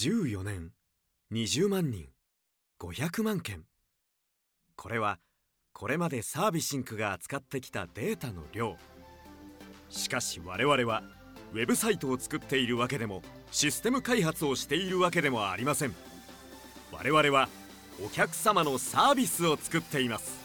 [0.00, 0.70] 14年
[1.32, 2.06] 20万人
[2.80, 3.64] 500万件。
[4.76, 5.18] これは
[5.72, 8.76] これまでサービシンクが扱ってきたデータの量。
[9.90, 11.02] しかし我々は
[11.52, 15.94] ウェブサイトを作っているわけでもシステム開発をしているわけでもありません。
[16.92, 17.48] 我々は
[18.00, 20.38] お客様のサービスを作っています。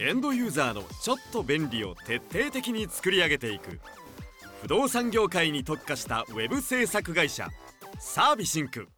[0.00, 3.78] エンドユーザーのちょっと便利を徹底的に作り上げていく。
[4.60, 7.48] 不動産業界に特化したウェブ制作会社。
[8.02, 8.88] サービシンク。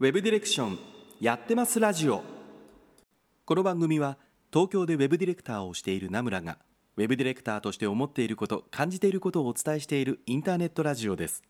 [0.00, 0.78] ウェブディレクション
[1.20, 2.24] やってますラジオ。
[3.44, 4.18] この番組は
[4.52, 6.58] 東京でウェブディレクターをしている名村が
[6.96, 11.44] ウェブディレクターとして思っていること感じていることをお伝えしているインターネットラジオです。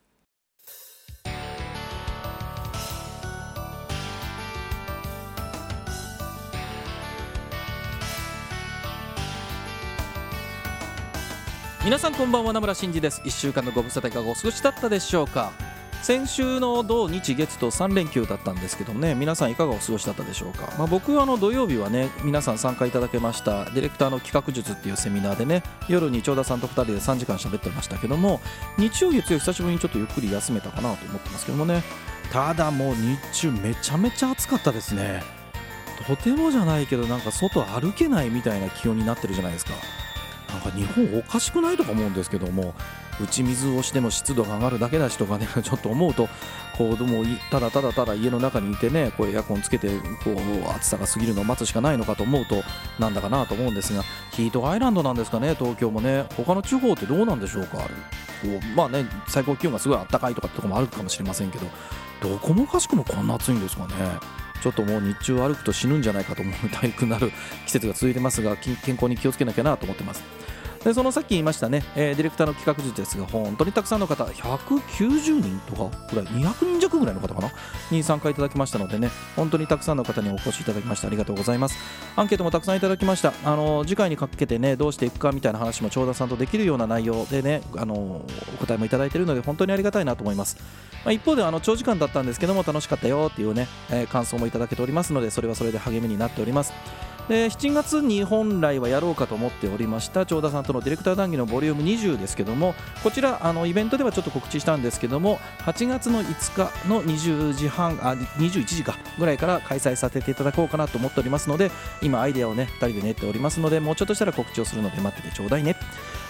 [11.86, 13.22] 皆さんこんばんは名村真司です。
[13.24, 15.52] 1週間のご無沙汰いかがお過ごしだったでしょうか？
[16.02, 23.66] 先週の土日月と3連休だったんですけどね皆さんいかがお過ごしだったでしょうか、まあ、僕はあの土曜日はね皆さん参加いただけました。
[23.66, 28.40] ディレクターの企画術っていうセミナーでね夜に長田さんと2人で3時間喋ってましたけども
[28.78, 31.84] 日曜月曜久しぶりにちょっとゆっくり休めたかなと思ってますけどもね。
[32.32, 35.22] ただもう日中めちゃめちゃ暑かったですね。
[36.04, 39.70] とてもじゃないけどなんか外歩けないみたいな気温になってるじゃないですか
[40.48, 42.74] なんか日本おかしくないとか思うんですけども
[43.20, 46.28] 打ち水をしても湿度が上がるだけだしとかね ちょっと思うと
[46.76, 49.88] こうでもただただただ家の中にいてねこうエアコンつけて
[50.22, 52.62] こう暑さが過ぎるのを待つしかないのかと思うと
[52.98, 56.26] なんだかなと思うんですがヒートアイランドなんですかね東京もね。
[56.36, 57.88] 他の地方ってどうなんでしょうかこ
[58.44, 61.66] うまあね最高気温がすごい暖かいとかってとこもあるかもしれませんけど
[62.20, 63.92] どこもおかしくもこんな暑いんですかね。
[64.62, 67.30] ちょっともう日中歩くと死ぬんじゃないかと思う体育になる
[67.66, 70.22] 季節が続いてますが健康に気をつけなきゃなと思ってます。
[70.86, 77.50] でそのさっき言いましたね、えー、ディレクターの企画術ですが本当にたくさんの方190人とかぐらい200人弱ぐらいの方かな？
[77.90, 81.76] に参加いただきましたのでね本当にたくさんの方にお越しいただきましてありがとうございます。
[82.14, 83.32] アンケートもたくさんいただきました。
[83.44, 88.24] あの次回にかけてねどうしていくかみたいな話も長田さんとできるような内容でねあのお
[88.60, 90.56] 答えもいただいているので本当にありがたいなと思います、
[91.04, 96.72] まあ、一方であの長時間だったんですけども楽しかったよっていうね、えー、感想もいただけておりますのでそれはそれで励みになっております。
[97.28, 111.70] で7月に本来はやろうかと思っておりました長田さんとのディレクター談義のボリューム20ですけどもこちらあのイベントではちょっと告知したんですけども8月の5日の20時半あ21時かぐらいから開催させていただこうかなと思っておりますので
[112.02, 115.76] 今アイデアをね2人で練っておりますのでもうちょっとしたら告知をするので待っててちょうだいね、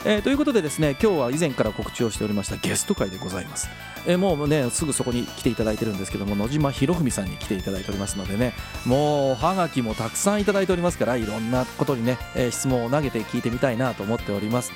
[0.04, 3.68] えー、ということでですね今日は以前から告知をしておりましたゲスト会でございます、
[4.06, 8.52] えー、もうねすぐそこに来ていただいてるんですけども野島博文さんに来ていただいておりますのでね
[8.84, 14.72] もうはがきもたくさんいただいておりますからいろんなことにね、えー、質問を投げて聞いてみたいなと思っております。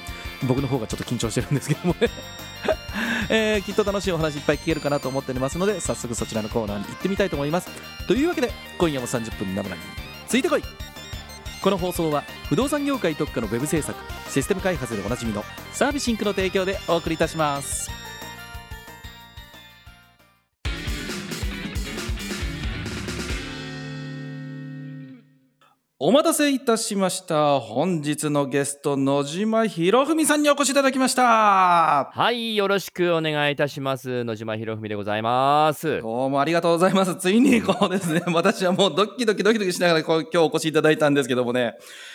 [0.47, 2.09] 僕の方がちょっと緊張してるんですけどもね。
[3.29, 7.69] えー、きっと楽しいお話いっぱい聞けるかなと思っておりますので早速そちらのコーナーに行ってみたいと思います。
[8.07, 9.83] というわけで今夜も30分生なに
[10.27, 10.63] ついてこい
[11.63, 13.99] この放送は不動産業界特化のウェブ制作
[14.31, 18.10] システム開発でおなじみのサービシンクの提供でお送りいたします。
[26.03, 27.61] お待たせいたしました。
[27.61, 32.11] 本日のゲスト、野島博文さんにお越しいただきました。
[32.11, 34.25] はい、よろしくお願いいたします。
[34.25, 36.01] 野島博文でございます。
[36.01, 37.17] どうもありがとうございます。
[37.17, 41.75] ついにこうですね、私はもうドキドキドキドキしながら今日お越しいただいたんですけどもね。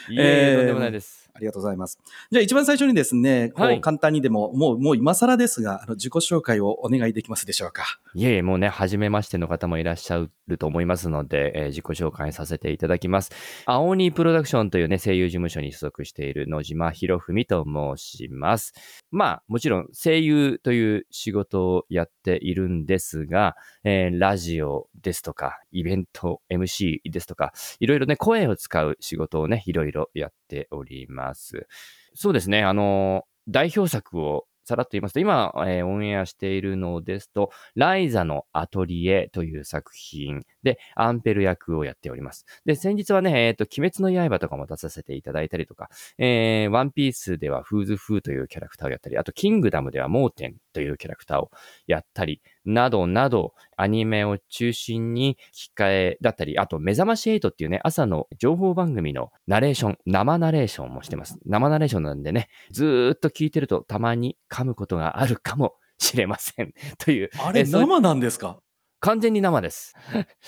[0.09, 1.24] いえ、えー、とんでもないです。
[1.35, 1.99] ありがとうございます。
[2.31, 7.83] じゃあ一番最初にですね、こう簡単にでも、はい、もう、もう今更ですが、あの自己紹介をお願いできますでしょうか？
[8.13, 13.31] いえいえ、もうね、初めましての方もいらっしゃると思いますので、えー、自己紹介させていただきます。
[13.65, 18.73] 青鬼プロダクションというね、声優事務所に所属している野島博文と申します。
[19.11, 31.67] まあ、もちろん声優という仕事をやっているんですが、えー、ラジオですとか、イベント MC ですとか、いろいろね、声を使う仕事をね、いろいろやっております。
[32.13, 42.45] そうですね、あの、代表作をさらっと言いますと、今、えー、オンエアしているのですと、ライザのアトリエという作品で、アンペル役をやっております。
[42.65, 51.51] で、先日はね、えっ、ー、と、鬼滅の刃とかも出させていただいたりとか、えー、ワンピースではフーズフーというキャラクターをやったり、あと、キングダムではモーテンというキャラクターを
[51.85, 61.37] やったり、などなど、アニメを中心に機械だったり、あと、目覚まし8っていうね、朝の情報番組のナレーション、生ナレーションもしてます。
[61.45, 66.73] 生ナレーションなんでね、ずーっと聞いてるとたまに噛むことがあるかもしれません。
[66.97, 67.29] という。
[67.43, 68.59] あれ、生なんですか？
[69.05, 69.93] 完全に生です。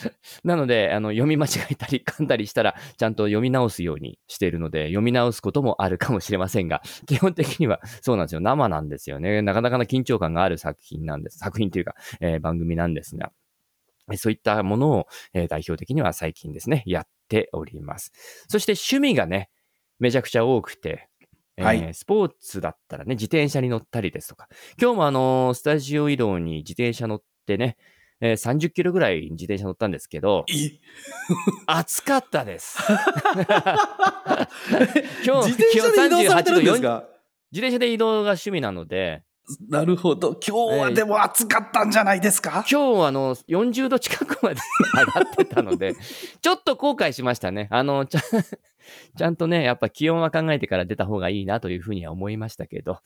[0.43, 8.41] なので、あの、読み間違えたり噛んだりしたら、ちゃんと読み直すようにしているので、読み直すこともあるかもしれませんが、基本的にはそうなんですよ。
[8.41, 9.43] 生なんですよね。
[9.43, 11.37] なかなかな緊張感がある作品なんです。
[11.37, 13.31] 作品というか、えー番組なんですが、
[14.11, 18.11] えそういったものを、えー代表的には最近ですね、やっております。
[18.47, 19.51] そして趣味がね、
[19.99, 21.09] めちゃくちゃ多くて、
[21.57, 24.47] えーはいスポーツだったらね、自転車に乗ったりですとか、
[24.81, 27.77] 今日もあのースタジオ移動に自転車乗ってね、
[28.19, 30.79] えー30キロぐらい自転車乗ったんですけど、い
[31.67, 32.77] 暑かったです。
[35.25, 37.07] 今日、自転車で移動されてるんです気温38度か
[37.51, 39.23] 自転車で移動が趣味なので、
[39.69, 40.37] なるほど。
[40.45, 44.59] 今日はでも暑かったんじゃないですか、今日あの40度近くまで
[44.93, 45.95] 上がってたので、
[46.41, 47.67] ちょっと後悔しましたね。
[47.71, 48.21] あの、ちゃ
[49.17, 52.99] ちゃんとね、やっぱ気温は考えてから出た方がいいなというふうには思いましたけど、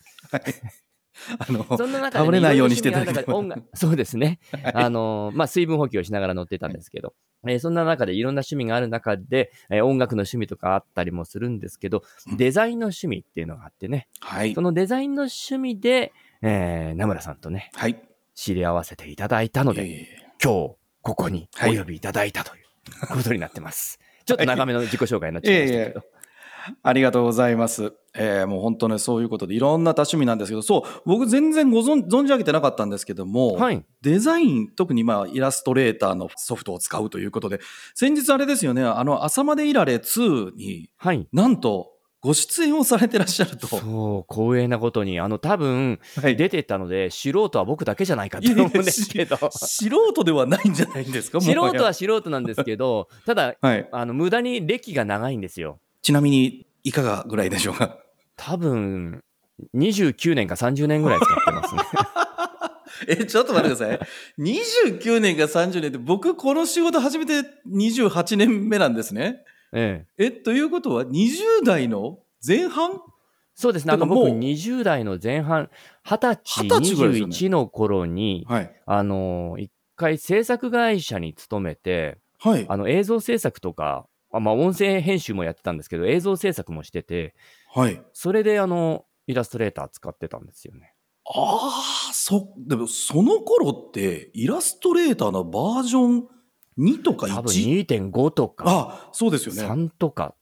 [1.38, 4.38] あの、そんな中で、ね、倒れないようにしていただいていろいろ趣味がある中で音楽そうですね。
[4.74, 7.14] あの、まあ、水分補給をしながら乗ってたんですけど、
[7.46, 12.02] えーそんな中でいろんな趣味がある中で、えー音楽の趣味とかあったりもするんですけど、
[12.36, 14.60] デザインの趣味っていうのがあってね、はいそ。
[14.60, 16.12] のデザインの趣味で、
[16.42, 18.00] えー名村さんとね、はい。
[18.34, 20.06] 知り合わせていただいたので、いえいえ
[20.42, 23.98] 今日ここにお呼びいただいたということになってます。
[24.24, 26.02] ちょっと長めの自己紹介になっちゃいましたけど。
[26.82, 27.92] ありがとうございます。
[28.14, 33.82] えーもう本当ね、そういうことでいろんな多趣味なんですけど、そう、僕全然ご存存じ上げてなかったんですけども、はい。
[34.02, 37.60] デザイン、特にまあイラストレーターのソフトを使うということで、
[37.94, 41.26] 先日あれですよね、あの、朝までいられ2にはい。
[41.32, 41.88] なんと
[42.20, 43.66] ご出演をされてらっしゃると。
[43.66, 51.40] そう、光栄なことに、あの、多分、はい出てたので、素人は僕だけじゃないかと思うんですけど、素人ではないんじゃないんですか？
[51.42, 53.88] 素人は素人なんですけど、ただ、はい。
[53.90, 55.80] あの、無駄に歴が長いんですよ。
[56.02, 57.98] ちなみに、いかがぐらいでしょうか？
[58.36, 59.22] 多分、
[59.74, 61.82] 29年か30年ぐらい使ってますね。
[63.08, 64.00] え、ちょっと待ってください。
[64.38, 69.44] 29年か30年って、僕この仕事始めて28年目なんですね。
[69.72, 70.26] ええ。
[70.26, 73.00] え、ということは20代の前半？
[73.54, 73.92] そうですね。
[73.92, 75.70] あの、僕、てかもう20代の前半、
[76.04, 78.72] 20歳、20歳ぐらいですよね21の頃に、はい。
[78.86, 82.66] あの、一回制作会社に勤めて、はい。
[82.68, 87.34] あの映像制作とか、あまあ、音声編集もやってたんですけど、映像制作もしてて、
[87.74, 88.02] はい。
[88.12, 90.94] それであのイラストレーター使ってたんですよね。
[91.26, 91.70] あ
[92.10, 96.28] あ、そ、でもその頃って、イラストレーターのバージョン
[96.78, 97.86] 2とか多分 1?
[97.86, 99.62] 2.5とかあそうですよね。
[99.62, 100.34] 3とか。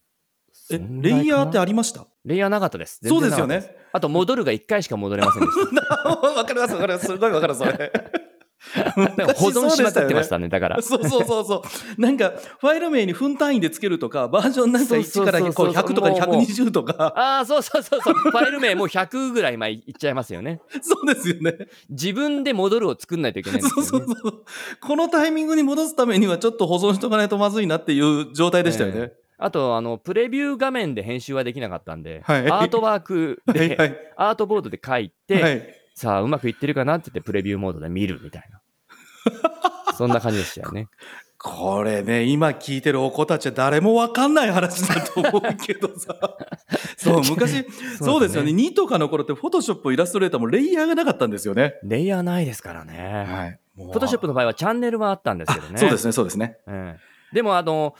[0.72, 2.06] え、レイヤーってありました？
[2.25, 3.00] レイヤーなかったです。
[3.04, 3.76] そうですよね。
[3.92, 5.94] あと戻るが1回しか戻れませんでした。
[6.08, 7.06] わかりますわかります。
[7.06, 7.92] すごいわかる、それ。
[9.37, 10.81] 保存しまくってましたね、だから。
[10.83, 11.65] そうそうそうそ
[11.99, 12.01] う。
[12.01, 18.15] なんか、ファイル名に分単位でつけるとか、バージョンなんかそう1からそうそうそうこう100とかもうもう120とか、ああ、そうそうそうそう。
[18.15, 20.61] ファイル名もう100ぐらい前いっちゃいますよね。
[20.83, 21.57] そうですよね。
[21.89, 24.15] 自分で戻るを作んないといけないんですそうよね。
[24.21, 24.45] そうそう。
[24.81, 29.12] このタイミングに戻すためにはちょっと保存しとかないとまずいなっていう状態でしたよね。
[29.43, 33.97] あと、あの、プレビュー画面で編集はできなかったんで、はいアートワークで、はいはい。
[34.17, 35.80] アートボードで書いて、はい。
[35.94, 38.60] さあ、うまくいってるかなって言って、プレビューモードで見るみたいな。
[39.96, 40.88] そんな感じでしたよね。
[41.42, 46.14] これね、今聞いてるお子たちは誰もわかんない話だと思うけどさ。
[46.98, 47.64] そう、昔、
[47.98, 48.52] そうですよね。
[48.52, 51.76] 2とかの頃って、フォトショップ、イラストレーターもレイヤーがなかったんですよね。
[51.82, 53.25] レイヤーないですからね。
[53.26, 53.58] はい。
[53.76, 55.78] フフォトショップの場合はチャンネルはあったんですけどね。
[55.78, 56.58] そうですね、そうですね。
[56.69, 57.94] ええでも、あの、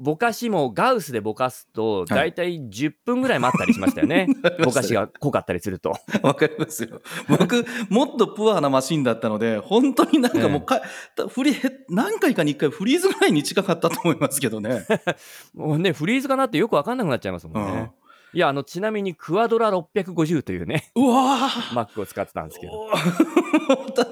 [0.00, 4.28] ぼかしもガウスでぼかすと、だいたい10分ぐらい待ったりしましたよね。
[4.64, 5.94] ぼかしが濃かったりすると。
[6.22, 7.00] わかりますよ。
[7.28, 10.82] 僕、もっとプアなマシンだったので、本当になんかもうか、
[11.28, 11.56] フリ
[11.88, 14.86] 何回かに一回フリーズぐらいに近かったと思いますけどね。
[15.54, 17.90] もうね、フリーズかなってよくわかんなくなっちゃいますもんね。
[18.34, 22.90] いや、あの、ちなみに、クアドラ650というね、うわー Mac を使ってたんですけど、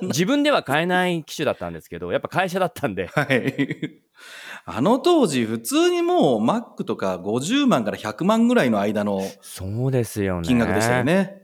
[0.08, 4.02] 自分では買えない機種だったんですけど、やっぱ会社だったんで、はい。
[4.64, 10.48] あの当時、普通にもう Mac とか50万から100万ぐらいの間のそうですよね。
[10.48, 11.04] 金額でしたよ。
[11.04, 11.42] ね。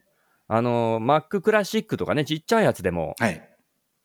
[0.49, 3.49] あの、Mac クラシックとかね、ちっちゃいやつでも、はい。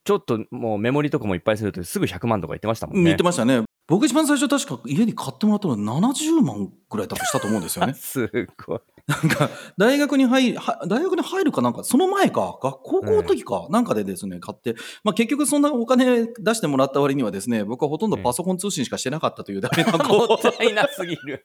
[0.03, 3.03] ちょっともうメモリとかもいっぱいするとすぐ100万とか言ってましたもんね。
[3.03, 3.63] 言ってましたね。
[3.87, 7.93] 僕一番最初確か家に買ってもらったのは70万ぐらい多分したと思うんですよね。
[7.97, 8.27] す
[8.65, 8.79] ごい。
[9.07, 14.75] なんか、大学に入る、は大学に入るかなんか、その前か、学高校の時か、なんかでですね、買って、
[15.05, 21.41] まあ結局そんなお金出してもらった割にはですね、僕はほとんどパソコン通信しかしてなかったというダメなも子ったいなすぎる。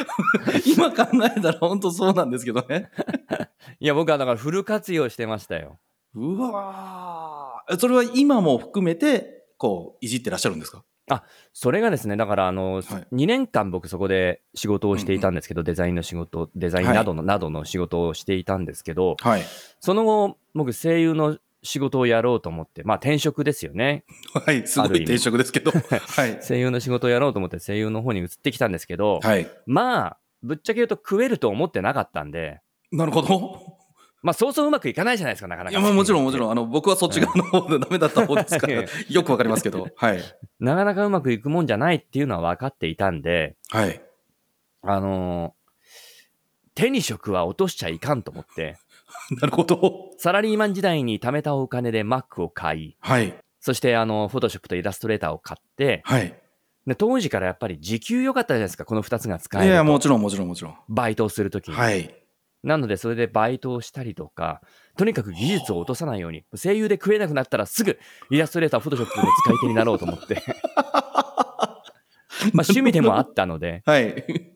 [0.64, 2.90] 今考えたら本当そうなんですけどね。
[3.80, 5.78] いや、僕はだからフル活用してましたよ。
[6.14, 10.82] うわーそれは今も含めて、こう、いじってらっしゃるんですか？
[11.52, 19.42] それがですね、だからあの、はい2年間僕そこで仕事をしていたんですけど、デザインの仕事、デザインなどの、などの仕事をしていたんですけど、はい。
[19.80, 24.04] その後、僕声優の仕事をやろうと思って、まあ転職ですよね。
[24.32, 25.70] はい、すごい転職ですけど。
[25.72, 26.40] はい。
[26.42, 29.46] 声優の仕事をやろうと思って声優の方に移ってきたんですけど、はい。
[29.66, 32.60] まあ、ぶっちゃけ言うと食えると思ってなかったんで、
[32.92, 33.73] なるほど。
[34.24, 35.78] まあそうそううまくいかないじゃないですか、なかないか。
[35.78, 39.86] や、まあもちろんもちろん、あの、僕はそっち側の方でダメだった方ですから、 えよくわかりますけど。
[39.94, 40.20] はい。
[40.58, 44.02] なかなかうまくいくもんじゃないっていうのは分かっていたんで、はい。
[44.82, 45.64] あのー
[46.74, 48.78] 手に職は落としちゃいかんと思って、
[49.40, 50.10] なるほど。
[50.18, 53.32] サラリーマン時代に貯めたお金で Mac を買い、はい。
[53.60, 56.34] そしてあの、フォトショップとイラストレーターを買って、はい。
[56.86, 59.84] で当時からやっぱり時給良かったじゃないですか、この2つが使えるいや、と。
[59.84, 60.76] もちろんもちろんもちろん。
[60.88, 61.74] バイトをするときに。
[61.74, 62.14] はい。
[62.64, 64.60] なので、それでバイトをしたりとか、
[64.96, 67.98] とにかく技術を落とさないように、声優で食えなくなったらすぐ
[68.30, 70.42] イラストレーター、フォトショップの使い手になろうと思って。
[72.52, 74.54] まあ趣味でもあったので、はい。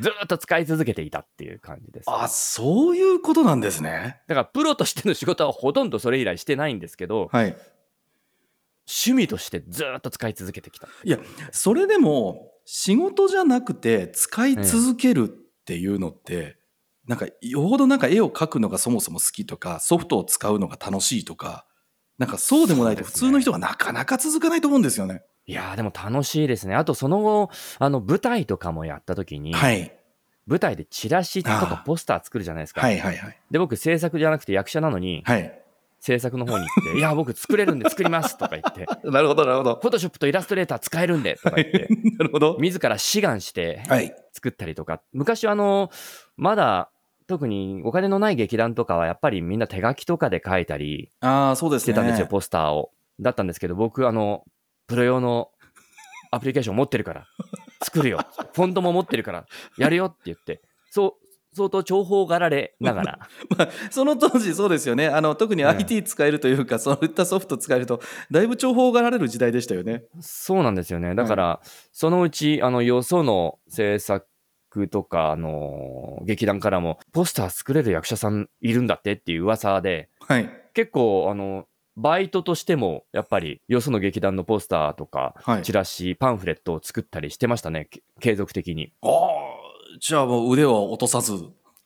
[0.00, 2.04] ずーっと使い続けていたっていう感じです。
[2.08, 4.20] あ、そういうことなんですね。
[4.28, 7.56] だからプロとしての仕事はほとんどそれ以来してないんですけど、はい。
[8.86, 10.88] 趣味としてずーっと使い続けてきた。
[11.04, 11.18] いや、
[11.50, 16.57] それでも、仕事じゃなくて、使い続けるっていうのって、
[17.08, 21.64] なんか、よほどなんか絵を描くのがそもそも好きとか、ソフトを使うのが楽しいとか、
[22.18, 25.22] なんかそうでもないと普通の人がなかなか続かないと思うんですよね。
[25.46, 26.74] いやーでも楽しいですね。
[26.74, 29.94] あとその後、あの舞台とかもやった時に、はい。
[30.46, 32.82] 舞台でチラシとあかポスター作るじゃないですか。
[32.82, 33.36] はいはいはい。
[33.50, 35.62] で、僕制作じゃなくて役者なのに、はい。
[36.00, 39.78] 制作の方に行って、 いや、僕作れるんで作りますとか言って、なるほどなるほど。
[39.80, 41.88] フォトショップとイラストレーター使えるんでとか言って、
[42.18, 42.56] なるほど。
[42.60, 44.14] 自ら志願してはい。
[44.32, 45.90] 作ったりとか、昔はあの、
[46.36, 46.90] まだ
[47.28, 51.84] 特にお金のない劇団とかはやっぱりみんな手書きとかで書いたりああ、そうですね。
[51.84, 52.90] してたんですよ、ポスターを。
[53.20, 54.44] だったんですけど、僕、あの、
[54.86, 55.50] プロ用の
[56.30, 57.26] アプリケーション持ってるから、
[57.84, 58.20] 作るよ。
[58.54, 59.44] フォントも持ってるから、
[59.76, 63.18] やるよって言って、そう、相当重宝がられながら、
[63.58, 65.08] まあ、その当時そうですよね。
[65.08, 70.04] あの、特に IT 使えるというか、そういったソフト使えると、だいぶ重宝がられる時代でしたよね。
[70.20, 71.14] そうなんですよね。
[71.14, 71.60] だから、
[71.92, 74.26] そのうち、あの、よその制作
[74.90, 80.50] とか、あの、劇団からも、ポスター作れる役者さんいるんだってっていう噂で、はい。
[80.74, 85.62] 結構、あの、バイトとしても、やっぱり、よその劇団のポスターとか、はい。
[85.62, 88.92] チラシ、パンフレットを作ったりしてましたね、け継続的に。
[89.02, 89.10] ああ、
[90.00, 91.32] じゃあもう腕を落とさず。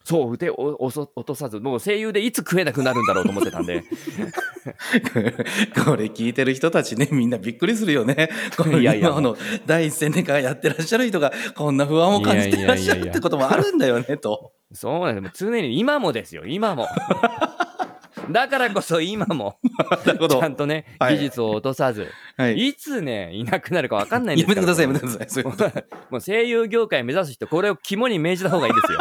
[0.04, 3.82] そう、腕を落とさず、もう声優でいつ食えなくなるんだろうと思ってたんで、
[5.84, 8.30] これ聞いてる人たちね、みんなびっくりするよね。
[8.56, 14.52] このいやいや今の第一線でやってらっしゃる人が、こんな不安を感じてらっしゃるってこともあるんだよね、と。
[14.72, 15.44] そうなんです。
[15.44, 16.88] 常に今もですよ、今も。
[18.30, 19.58] だからこそ今も。
[20.28, 22.68] ちゃんとね、はい技術を落とさず、はい。
[22.68, 25.84] いつね、いなくなるか分かんないんですからやめてください、やめてください。
[26.10, 28.98] もう声優業界目指す人、これを肝に銘じた方がいいですよ。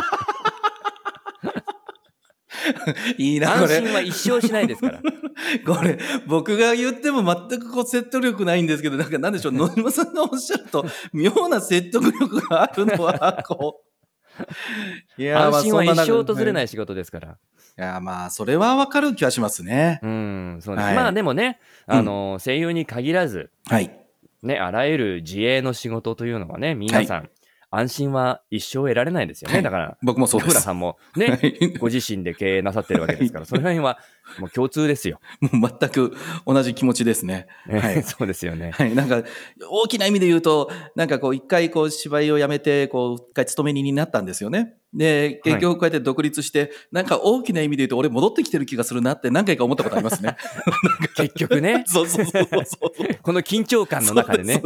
[3.17, 3.77] いいな、これ。
[3.77, 5.01] 安心は一生しないですから。
[5.65, 5.97] これ、
[6.27, 15.21] 僕が言っても全くこう説得力ないんですけど、なんかなんでしょう、 野島さんがおっしゃると、妙な説得力があるのは、こう。
[15.21, 16.53] いや安心は一生訪れい。
[16.53, 17.37] ない仕事ですから。
[17.77, 19.99] いや、まあ、それはわかる気はしますね。
[20.01, 20.85] うん、そうです。
[20.85, 23.95] はいまあでもね、あの、声優に限らず、はい。
[24.43, 27.29] ね、あらゆる自営の仕事というのはね、皆さん、
[27.73, 29.55] 安心は一生得られないですよね。
[29.55, 30.61] はいだから、僕もそうです。
[30.61, 33.97] さんもはね、いご自身で経営なさってるわけですから、その辺は
[34.39, 35.19] もう共通ですよ。
[35.39, 37.47] もう全く同じ気持ちですね。
[37.69, 38.03] はい。
[38.03, 38.71] そうですよね。
[38.71, 38.95] はい。
[38.95, 39.23] なんか、
[39.69, 44.75] 大きな意味で言うと、なんかこう、一回こう、芝居をやめて、こう、一回勤め人になったんですよね。
[44.93, 50.35] で、結局こうやって独立して、なんか大きな意味で言うと、俺戻ってきてる気がするなって何回か思ったことありますね。
[51.15, 53.15] 結局ね、 そうそうそうそう。
[53.21, 54.61] この緊張感の中でね。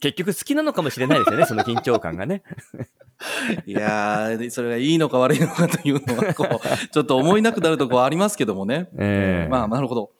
[0.00, 2.42] 結局好きなのかもしれないですよね、その緊張感がね。
[3.66, 8.88] いやー、それがいいのか悪いのかというのは、こう、ちょっと思いなくなるとこはありますけどもね。
[8.98, 10.10] ええまあ、なるほど。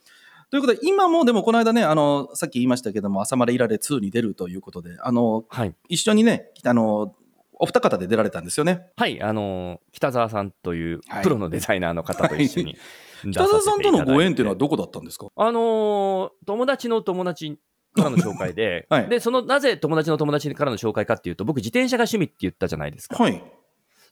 [0.51, 5.75] ということで、今もでもこの間ね、あの、さっき言いましたけども、朝までいられ2に出るということで、あの、はい。
[5.89, 7.15] 一緒にね、あの、
[7.61, 8.87] お二方で出られたんですよね。
[8.97, 12.77] はい、あのー北澤さんというはいプロのデザイナーの方と一緒に
[13.25, 15.27] 出北澤さんとのご縁っていうのはどどこだったんですか？
[15.35, 17.59] あのー友達の友達
[17.97, 23.21] からの紹介で、 はいで、その、なぜ友達の友達からの紹介かっていうと、僕、自転車が趣味って言ったじゃないですか。
[23.21, 23.43] はい。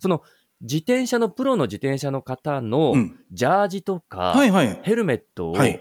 [0.01, 0.23] その、
[0.61, 3.21] 自転車の、プロの自転車の方のうん。
[3.33, 4.81] ジャージとか、はいはい。
[4.83, 5.81] ヘルメットをはい。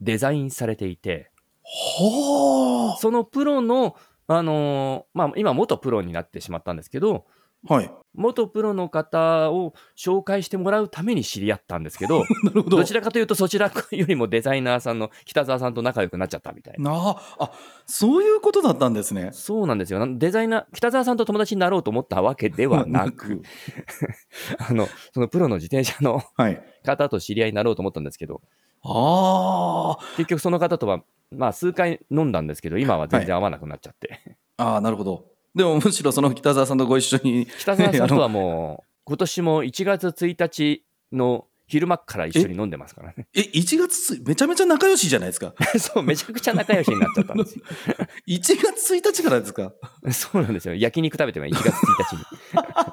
[0.00, 1.30] デザインされていて、
[1.62, 3.96] はそのプロの、
[4.26, 7.37] あのーまあ、今、元プロになってしまったんですけど、あ。
[7.66, 7.90] はい。
[8.14, 12.76] 元プロの方を紹介してもらうために知り合ったんですけど、 なるほど。
[12.78, 16.90] どちらかというとそちらよりもデザイナーさんの北澤さんと仲良くなっちゃったみたいな。
[16.90, 17.52] なあ、あ、
[17.86, 19.30] そういうことだったんですね。
[19.32, 20.04] そうなんですよ。
[20.18, 23.42] デザイナー、北澤さんと友達になろうと思ったわけではなく、
[24.68, 26.62] あの、そのプロの自転車のはい。
[26.84, 28.40] 方と知り合いになろうと思ったんですけど、
[28.82, 34.36] あ結局その方とは、まあ数回飲んだんですけど、今は全然会わなくなっちゃって。
[34.56, 35.27] あ、ああ、なるほど。
[35.54, 37.46] でもむしろその北澤さんとご一緒に。
[37.58, 43.28] 北澤さんとねはもう、今年も1月1日の昼間っから一緒に飲んでますからね。
[43.34, 45.54] え、1月つ、めちゃめちゃ仲良しじゃないですか。
[45.78, 47.62] そう、めちゃくちゃ仲良しになっちゃったんですよ。
[48.26, 49.72] 1月1日からですか。
[50.10, 50.74] そうなんですよ。
[50.74, 52.22] 焼肉食べても1月1日に。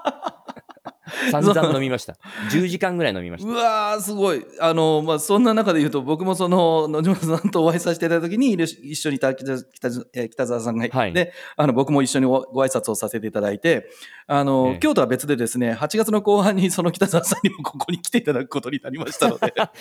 [1.31, 2.17] 散々飲みました。
[2.51, 3.49] 10時間ぐらい飲みました。
[3.49, 4.45] うわー、すごい。
[4.59, 13.89] あの、まあ、そんな中で言うと、僕もその、野島さんとお会いさせていただいた時に、一緒にいた北北えー北澤さんがいて、はいで、あの、僕も一緒にごご挨拶をさせていただいて、
[14.27, 19.71] あの、ええ今日とは別でですね、8月の後半にその北澤さんにもここに来ていただくことになりましたので、 あ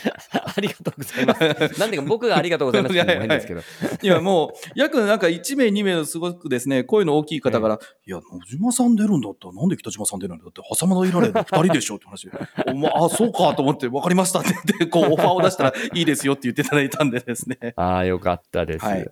[0.61, 1.35] りがとうございま
[1.69, 1.81] す。
[1.81, 3.61] なんでか僕がありがとうございますって言うのも 変ですけど。
[4.03, 11.97] いや、もう、約なんか1名、2名のすごくですね、声の大きい方から、いや、野島さん出るんだったら、なんで北島さん出るんだって、挟まないられる2人でしょ？
[11.97, 12.29] って話。
[12.67, 17.75] おまあ、そうかと思って、わかりましたって言って、こう、オファーを出したらいいですよって言っていただいたんでですね。
[17.77, 18.85] ああ、よかったです。
[18.85, 19.11] はい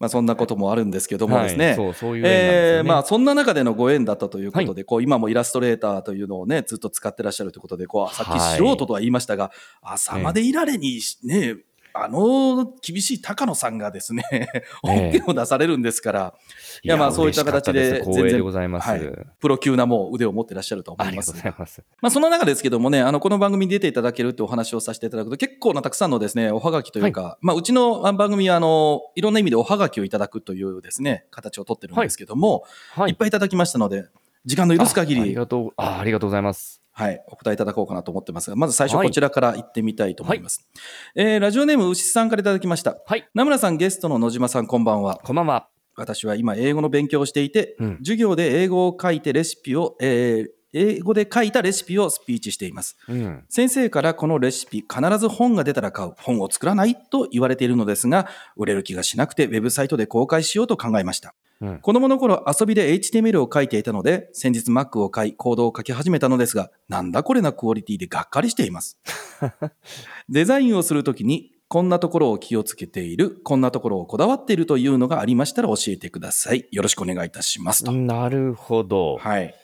[0.00, 1.66] まあ、そんなこともあるんですけどもですね。
[1.66, 2.28] はいそう、そういうね。
[2.32, 11.56] えーまあ、そんな中でのご縁だったということで、こう今もイラストレーターというのをね、ずっと使ってらっしゃるということで、こうさっきはい素人とは言いましたが、朝までいられにね、
[12.04, 14.24] あの厳しい高野さんがですね、
[14.82, 16.34] 音源を出されるんですから、
[16.82, 18.88] いやまあそういった形で嬉しかったす光栄でございます。
[18.88, 18.98] はい
[19.40, 21.40] プロ級なもう腕を持ってらっしゃると思いますありがとうご。
[21.42, 21.82] ざいます。
[22.00, 32.64] まあ、その中ですけどもね、あの、この番組に出ていただけるってお話をさせていただくと、結構なたくさんのですね、おはがきというか、まあ、うちのあ番組は、あの、いろんな意味でおはがきをいただくというですね、形をとってるんですけども、、
[32.94, 33.12] はいい。
[33.14, 34.06] っぱいいただきましたので、
[34.44, 36.77] 時間の許す限あありり、がとう、あありがとうございます。
[36.98, 40.68] はい、お答えいただこうかなと思ってますが、まず最初はいこちらから行ってみたいと思います。
[41.14, 42.98] えーラジオネーム牛さんからいただきました。
[43.06, 43.28] はい。
[43.34, 45.20] 名村さん、ゲストの野島さん、こんばんは。
[45.22, 45.68] こんばんは。
[45.94, 52.96] 私は今、英語の勉強をしていて、うん授業で英語を書いてレシピを、えー英語で書いたレシピをスピーチしています。
[53.08, 53.44] うん。
[53.48, 61.78] 先生からこのレシピ必ず本が出たら買う本を作らないと言われているのですが売れる気がしなくてウェブサイトで公開しようと考えましたうん。
[61.80, 68.98] 子供の頃遊びで HTML を書いていたので先日 Mac を買いコードを書き始めたのですがなんだこれなクオリティでがっかりしています
[70.28, 79.16] デザインをするときにこんなところを気をつけているこんなところをこだわっているというのがありましたら教えてくださいよろしくお願いいたしますと、なるほど。
[79.18, 79.54] はい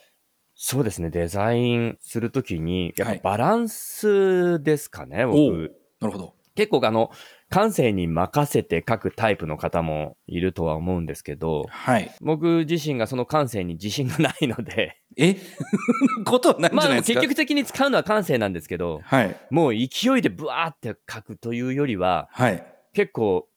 [0.56, 1.10] そうですね。
[1.10, 5.76] デザインするときに、やっはいぱバランスですかね、お僕う。
[6.00, 7.10] なるほど結構あの、
[7.54, 12.12] 感性に任せて書くタイプの方もいるとは思うんですけど、はい。
[12.20, 15.36] 僕自身がその感性に自信がないので、え？
[16.26, 19.36] ことはないんじゃないですか、結局的に使うのは感性なんですけど、はい。
[19.50, 22.66] もう勢いでブワーって書くというよりは、はい。
[22.92, 23.48] 結構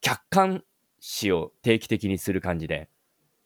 [0.00, 0.64] 客観
[0.98, 2.88] 視を定期的にする感じで、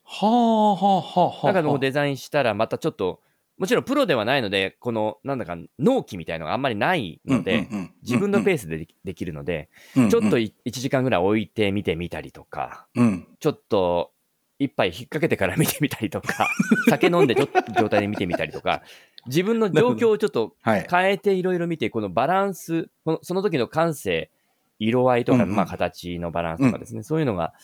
[0.02, 1.46] はあはあはあはあ。
[1.48, 3.20] だからもうデザインしたらまたちょっと、
[3.56, 7.68] もちろんプロではないので、このなんだか納期みたいのがあんまりないので、
[8.02, 14.12] 自分のペースでできるので、スちょっと1時間ぐらい置いて見てみたりとか、うん、ちょっと
[14.58, 16.48] 一杯引っ掛けてから見てみたりとか、
[16.88, 18.82] 酒飲んでちょっと状態で見てみたりとか、
[19.26, 20.86] 自分の状況をちょっとはい。
[20.90, 22.88] 変えていろいろ見て、このバランス、
[23.22, 24.30] その時の感性、
[24.78, 27.54] 色合いとか、まあ形のバランスとかですね、そういうのが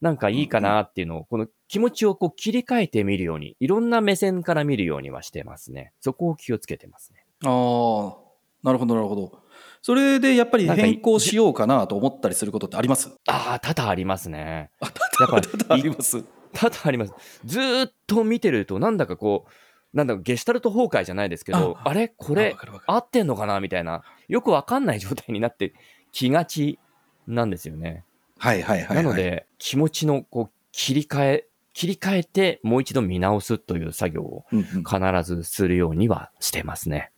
[0.00, 5.92] なんかいいかなっていうのを、この気持ちをこう切り替えてみるように、いろんな目線から見るようにはしてますね。
[6.00, 7.24] そこを気をつけてますね。
[7.44, 8.16] ああ、
[8.62, 9.42] なるほど、なるほど。
[9.82, 13.10] それでやっぱり変更しようかなと思ったりすることってあります？
[13.26, 14.70] ああ、多々ありますね。
[14.80, 16.24] あ、多々あります。
[16.52, 17.12] 多々あります。
[17.44, 22.08] ずーっと見てると、なんだかこう、なんだかゲシュタルト崩壊じゃないですけど、あれ？
[22.08, 23.60] ここれ、合ってんのかな？
[23.60, 25.74] みたいな、よくわかんない状態になって
[26.10, 26.78] きがち
[27.26, 28.04] なんですよね。
[28.40, 29.04] はいはいはい、はい。
[29.04, 37.12] なの、で、気持ちのこう切り替え、切り替えてもう一度見直すという作業をうんうん、必ずするようにはしてますね。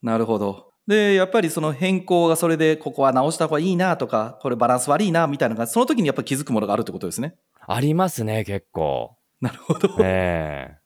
[0.00, 0.70] なるほど。
[0.86, 7.34] で、やっぱりその変更がそれで、ここは直した方がいいなとか、これバランス悪いなみたいなのが、その時にやっぱ気づくものがあるってことですね。
[7.66, 9.16] ありますね、結構。
[9.40, 9.96] なるほど。
[10.00, 10.76] え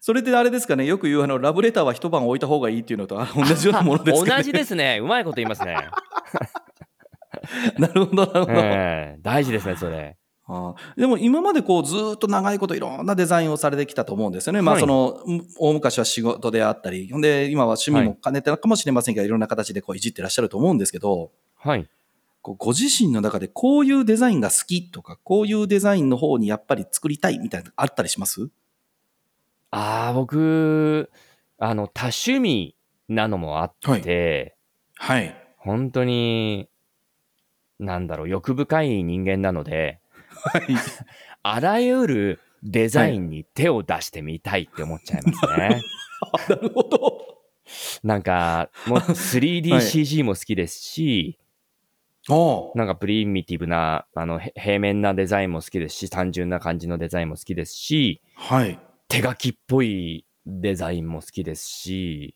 [0.00, 4.36] それであれですかね、よく言うあの、ラブレターは一晩置いた方がいいっていうのとあ同じようなものえですかね。
[4.38, 4.98] 同じですね。
[5.00, 5.76] うまいこと言いますね。
[7.78, 8.52] なるほど、なるほど。
[8.52, 10.16] ええ大事ですね、それ。
[10.46, 14.60] ああでも今までこうずーっと長いこといろんなデザインをされてきたと思うんですよね。
[14.60, 21.88] まあはいその、うん大昔は仕事であったり、ほんで今は趣味も兼ねてるかもしれませんが、い、ろんな形でこういじってらっしゃると思うんですけど、はい。
[22.42, 28.50] こうご自身の中でこういうデザインが好きとか、こういうデザインの方にやっぱり作りたいみたいなのあったりします？
[29.70, 31.10] ああ、僕、
[31.58, 32.76] あの、多趣味
[33.08, 34.56] なのもあって、
[34.96, 35.34] はい。
[35.56, 36.68] 本当に、
[37.78, 40.00] なんだろう、欲深い人間なので、
[40.52, 40.62] はい。
[41.42, 45.82] あらゆるデザインに手を出してみたいって思っちゃいますね。
[46.20, 47.38] あなるほど。
[48.02, 51.38] なんか、もう 3DCG も好きですし、
[52.30, 58.78] おなんかプリミティブな、あの、へ平面なデザインも好きですし、単純な感じのデザインも好きですし、はい。
[59.08, 62.34] 手書きっぽいデザインも好きですし、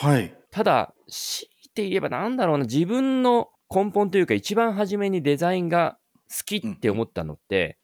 [0.00, 0.34] はい。
[0.50, 5.98] ただ、強いて言えばなんだろうな、自分の根本というか一番初めにデザインが
[6.30, 7.78] 好きって思ったのって、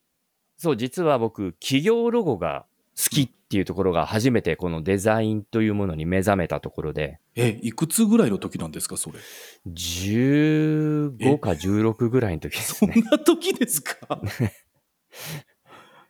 [0.56, 2.66] そう、実は僕、企業ロゴが
[2.96, 9.18] 好きっていうところが初めてこのデザインというものに目覚めたところで、え、いくつぐらいの時なんですか、それ
[9.66, 13.02] ？15か16ぐらいの時ですそんね。
[13.10, 14.20] な時ですか？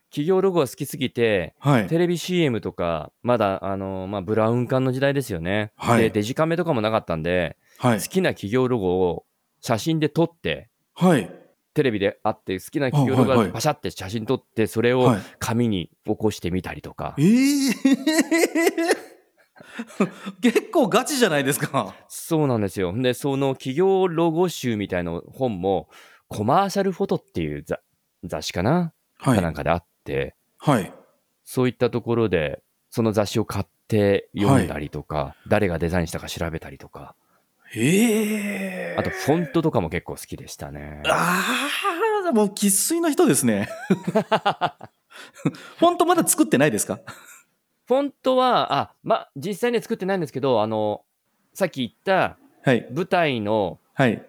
[0.09, 1.87] 企業ロゴが好きすぎて、はい。
[1.87, 5.71] テレビ CM とか、まだ、あの、まあ、ブラウン管の時代ですよね。
[5.75, 8.07] はいで、デジカメとかもなかったんで、はい好。
[8.07, 9.25] きな企業ロゴを
[9.63, 11.31] 写真で撮って、はい。
[11.73, 13.47] テレビであって好きな企業ロゴあはいはい。
[13.47, 15.21] がパシャって写真撮って、それをはい。
[15.39, 17.73] 紙に起こしてみたりとか、ええ
[20.41, 21.95] 結構ガチじゃないですか。
[22.09, 22.93] そうなんですよ。
[22.95, 25.89] で、その企業ロゴ集みたいな本も、
[26.27, 27.79] コマーシャルフォトっていう雑
[28.23, 30.93] 雑誌かな、はかなんかであって、はい。
[31.45, 37.15] そういったところで、その雑誌を買って読んだりとか、誰がデザインしたか調べたりとか、
[37.75, 41.01] ええあとフォントとかも結構好きでしたね。
[41.07, 41.43] あ
[42.29, 43.67] あ、もう生粋の人ですね。
[45.77, 46.99] フォントまだ作ってないですか？
[47.85, 51.03] フォントは、あ、ま、実際には作ってないんですけど、あの、
[51.53, 52.87] さっき言ったはい。
[52.93, 54.23] 舞台の、はい。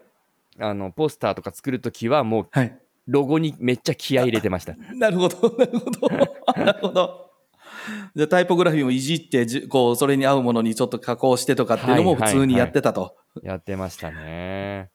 [0.59, 2.79] あの、ポスターとか作るときは、もう、はい。
[3.07, 4.75] ロゴにめっちゃ気合い入れてました。
[4.95, 6.09] なるほど、なるほど。
[6.09, 7.31] なるほど。
[8.17, 13.17] じゃあタイポグラフィーもいじってじ、こう、それに合うものにちょっと加工してとかっていうのもはい普通にやってたと。
[13.43, 14.91] やってましたね。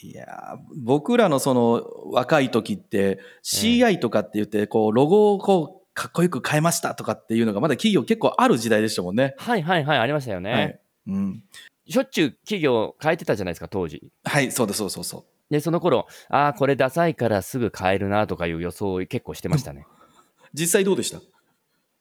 [0.00, 9.34] いやー僕らのその若い時って CI とかって言って、こう、ロゴをこう、かっこよく変えましたとかっていうのがまだ企業結構ある時代でしたもんね。
[9.38, 10.52] はいはいはい、ありましたよね。
[10.52, 10.80] はい。
[11.08, 11.42] うん。
[11.88, 14.12] しょっちゅう企業変えてたじゃないですか、当時。
[14.24, 15.24] はい、そうです、そうそうそう。
[15.52, 19.86] で、その頃、ああ、これダサいからすぐ変えるなとかいう予想を結構してましたね。
[20.54, 21.20] 実際どうでした？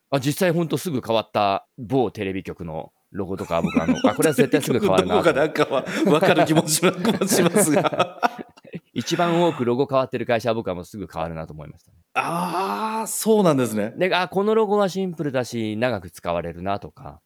[0.10, 6.92] あ実際ほんとすぐ変わった某テレビ局のロゴとか僕あの、あ、これは絶対すぐ変わるなどことかなんかは分かる気もしま
[7.52, 8.22] すが。
[8.94, 11.98] 一番多くロゴ変わってる会社は僕はもうすぐ変わるなと思いましたね。
[12.16, 13.94] ああ、そうなんですね。
[13.96, 17.22] で、あ、このロゴはシンプルだし、長く使われるなとか、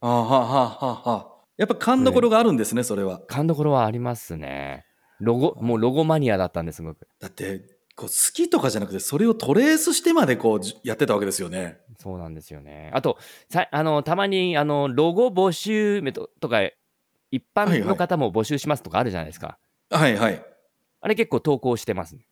[0.00, 1.26] あーはあはあはあはあ。
[1.56, 3.20] やっぱ勘どころがあるんですね、それは。
[3.26, 4.84] 勘どころはありますね。
[5.18, 7.08] ロゴ、もうロゴマニアだったんです、すごく。
[7.20, 7.62] だって、
[7.96, 11.78] こう好きとかじゃなくて、それをトレースしてまでこうじやってたわけですよね。
[11.98, 12.90] そうなんですよね。
[12.94, 13.16] あと、
[13.48, 16.60] さあの、たまに、あの、ロゴ募集メととか、
[17.30, 19.58] 一般の方も募集しますとかあるじゃないですか。
[19.90, 20.44] はいはい。
[21.00, 22.26] あれ結構投稿してますね。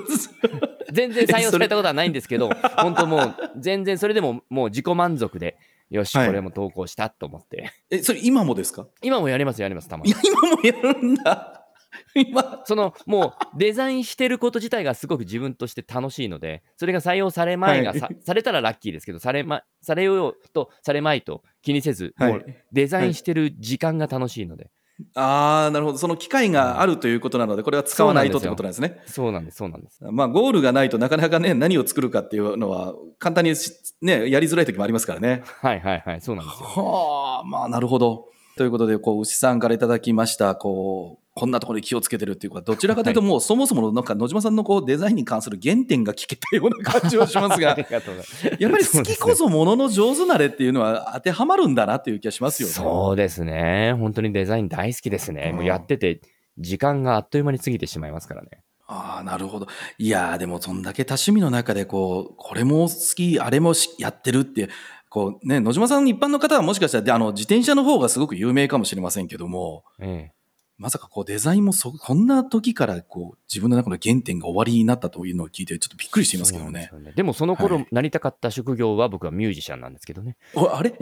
[0.92, 5.56] 全然採用されたことはないんですけど、本当もう、全然それでももう自己満足で、
[5.90, 7.72] よし、はいこれも投稿したと思って。
[7.90, 8.86] え、それ今もですか？
[9.02, 11.63] 今もやります、やります、たまに今もやるんだ。
[12.14, 12.62] 今。
[12.64, 24.70] そのもうデザインしてること自体がすごく自分として楽しいのでそれが採用されまいが、はいさされたらラッキーですけどされ,、ま、されようとされまいと気にせず、はいもうデザインしてる時間が楽しいので、
[25.14, 25.98] ああ、なるほど。
[25.98, 29.00] その機会があるということなので、これは使わないとってことなんですね。
[29.06, 35.42] そうなんですそうなんですまあ、ゴールがないとなかなかね、何を作るかっていうのは、簡単にしね、やりづらい時もありますからね。
[35.44, 38.28] はいはいはいそうなんですよはあ、まあ、なるほど。
[38.56, 52.74] ということで、こう、牛さんからいただきました、こう、こんなところに気をつけてるっていうか、どちらかというと、もう、そもそもの、なんか、野島さんのこう、デザインに関する原点が聞けたような感じはします あがやっぱり好きこそものの上手なれっていうのは当てはまるんだなっていう気がしますよね。
[52.74, 53.94] そうですね。
[53.98, 55.56] 本当にデザイン大好きですね、うん。
[55.56, 56.20] もうやってて
[56.58, 58.48] 時間があっという間に過ぎてしまいますからね。
[58.86, 59.66] ああ、なるほど。
[59.98, 64.68] いやーでもそんだけ多趣味の中でこう、これも好き、あれもしやってるって、
[65.08, 70.43] こうね、野島さん一般の方はもしかしたらであの自転車の方がすごく有名かもしれませんけども、ええ
[70.76, 76.80] まさかこうデザインもそこんな時からこう自分の中の原点が終わりになったというのを聞いてちょっとびっくりしていますけどね。
[76.80, 80.36] ですよでもその頃、はいなりたかった職業は僕はミュージシャンなんですけどね。
[80.54, 80.94] おあれ？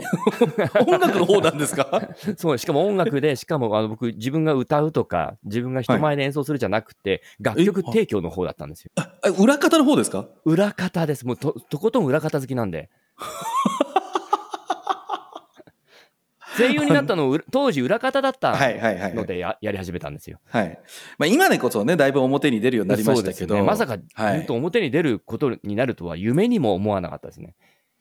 [0.85, 2.09] 音楽の方なんですか？
[2.37, 8.91] そう、しかも音楽で、しかもあの僕、自分が歌うとか、自分が人前で演奏するじゃなくて、楽曲提供の方だったんですよ。
[8.95, 10.27] あ裏方の方ですか？
[10.45, 11.25] 裏方です。
[11.25, 12.89] もうと、とことん裏方好きなんで。
[16.57, 18.55] 声優になったのう 当時裏方だった。
[19.13, 20.39] のでややり始めたんですよ。
[20.49, 20.79] はい。
[21.17, 23.55] まあ今でこそね、だいぶ表に出るようになりましたけど。
[23.55, 27.55] ねまさか、はい本当表に出ることになるとは夢にも思わなかったですね。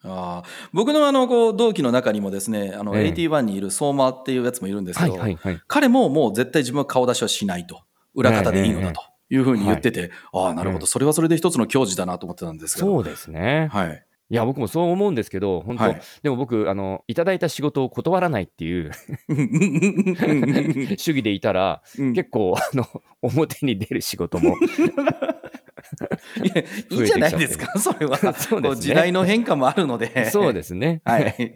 [0.04, 5.18] ああ僕のあのこう同期の中にもですね、あのええ81にいる相馬っていうやつもいるんですけど。
[5.68, 7.82] 彼ももう絶対自分は顔出しはしないと。
[8.14, 12.86] 裏方でいいのだというふうに言ってて、ああ、なるほど、それはそれで一つの矜持だなと思ってたんですけど。
[12.86, 13.68] そうですね。
[13.72, 14.04] はい。
[14.32, 18.90] いや、僕もそう思うんですけど、本当、はいでも僕、あの、いただいた仕事を断らないっていう
[20.96, 22.86] 主義でいたら、うん結構、あの、
[23.20, 28.16] 表に出る仕事も、いやいいじゃないですか、それは。
[28.32, 30.30] そうですね時代の変化もあるので。
[30.30, 31.02] そうですね。
[31.04, 31.54] はい。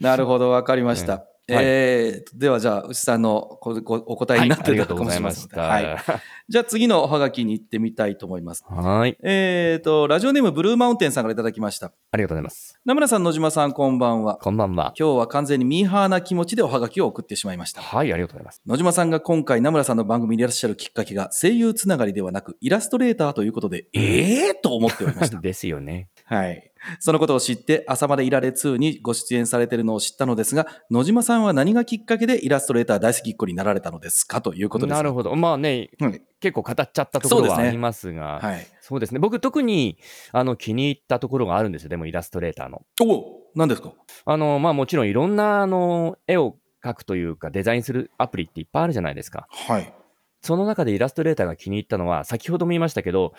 [0.00, 1.12] なるほど、わかりました。
[1.12, 5.60] はいえーでは、じゃあ、牛さんのお答えになってたかもしれません。
[5.60, 5.84] はい。
[6.04, 6.20] た。
[6.48, 8.64] じゃあ、次のおはがきに行ってみたいと思います。
[8.68, 9.16] はい。
[9.22, 11.92] えーと、ラジオネームブルーマウンテンさんからいただきました。
[12.12, 12.78] ありがとうございます。
[12.84, 14.36] 名村さん、野島さん、こんばんは。
[14.36, 14.94] こんばんは。
[14.98, 17.82] 今日は完全にミーハーな気持ちでおはがきを送ってしまいました。
[17.82, 18.62] はい、ありがとうございます。
[18.66, 25.38] 野島さんが今回名村さんの番組にいらっしゃるきっかけが声優つながりではなくイラストレーターということで、ええー、と思っておりました。
[25.42, 26.08] ですよね。
[26.24, 26.72] はい。
[26.98, 34.40] そのことを知って、朝までいられ2にご出演されているのを知ったのですが、野島さんは何がきっかけでイラストレーター大好きっ子になられたのですか？
[34.40, 34.96] ということです。
[34.96, 35.34] なるほど。
[35.36, 36.22] まあね、はい。
[36.40, 38.66] 結構語っちゃったところはありますが、はい。
[38.80, 39.20] そうですね。
[39.20, 39.98] 僕特に
[40.32, 41.88] あの気に入ったところがあるんですよ。
[41.88, 42.82] でもイラストレーターの。
[43.00, 43.92] お何ですか？
[44.24, 49.46] あの、まあもちろんいろんなあの絵を描くというかデザインするアプリっていっぱいあるじゃないですか。
[49.50, 49.94] はい。
[50.40, 53.34] その中でイラストレーターが気に入ったのは、先ほども言いましたけど、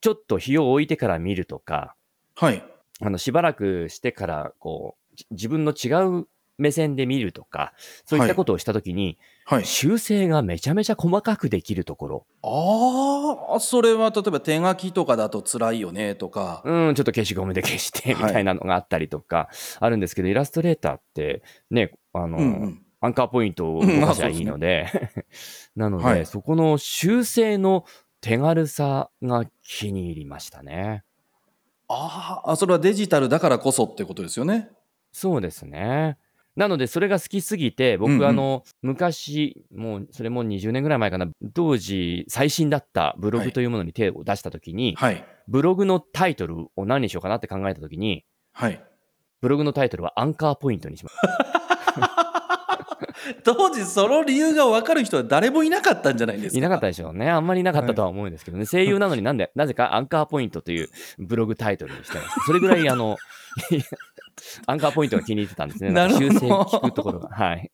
[0.00, 1.96] ちょっと日を置いてから見るとか、
[2.36, 2.62] はい。
[3.00, 5.88] あのしばらくしてからこうじ自分の違
[6.20, 7.72] う目線で見るとか、
[8.04, 9.64] そういったことをしたときに、はい。
[9.64, 16.62] 修正がめちゃめちゃ細かくできるところ、ああ、それは例えば手書きとかだと辛いよねとか。
[16.64, 22.82] うん、ちょっと消しゴムで消してみはいたいなのがあったりとかあるんですけど、イラストレーターってね、あの、うんうん。
[23.00, 24.88] アンカーポイントを動かしゃいいので、
[25.76, 27.84] なので、はいそこの修正の
[28.22, 31.04] 手軽さが気に入りましたね。
[31.88, 34.70] あーあ、それはデジタルだからこそってことですよね。
[35.12, 36.18] そうですね。
[36.56, 45.24] なので、それが好きすぎて、僕、うんうんあの、昔、もう、それも20年ぐらい前かな、当時、最新だったブロはいグというものに手を出したときに、はい。
[45.48, 48.82] ブログのタイトルを何にしようかなって考えたときに、はい。
[49.42, 52.25] ブログのタイトルはアンカーポイントにしました。
[53.44, 56.58] 当時その理由が分かる人は誰もいなかったんじゃないですか？
[56.58, 57.30] いなかったでしょうね。
[57.30, 58.66] あんまりいなかったとは思うんですけどね。
[58.66, 62.40] 声優なのになんで、なぜかアンカーポイントというブログタイトルにしてます。
[62.46, 63.16] それぐらい、あの、
[64.66, 65.90] アンカーポイントが気に入ってたんですね。
[66.10, 67.28] 修正聞くところが。
[67.30, 67.70] はい。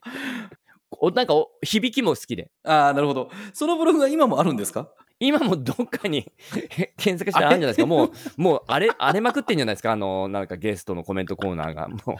[1.00, 2.50] おなんかお響きも好きで。
[2.64, 3.30] ああ、なるほど。
[3.52, 4.90] そのブログが今もあるんですか？
[5.18, 6.30] 今もどっかに
[6.98, 7.86] 検索したらあるんじゃないですか。
[7.86, 9.92] もう、もう荒れ、荒れまくってんじゃないですか？
[9.92, 11.88] あの、なんかゲストのコメントコーナーが。
[11.88, 11.96] も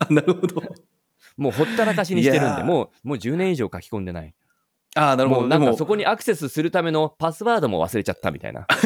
[0.00, 0.62] あなるほど。
[1.38, 4.34] う、もうほったらかしにしてるんで、もう、もう10年以上書き込んでない。
[4.94, 5.40] ああ、なるほど。
[5.42, 8.66] もうなんかそこにアクセスするためのパスワードも忘れちゃったみたいな。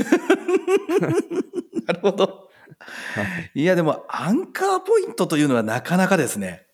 [1.86, 2.48] なるほど。
[3.54, 6.66] いや、でも、アンカーポイントというのはなかなかですね。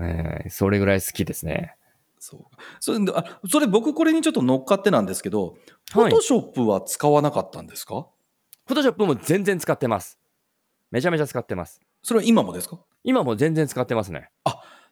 [0.00, 1.76] えーそれぐらい好きですね。
[2.18, 2.40] そう
[2.78, 5.56] それであそれ僕これにちょっと乗っかってなんですけど、
[5.92, 8.06] フはいォトショップは使わなかったんですか？
[8.66, 10.18] フォトショップも全然使ってます。
[10.90, 11.80] めちゃめちゃ使ってます。
[12.02, 12.78] それは今もですか？
[13.04, 14.30] 今も全然使ってますね。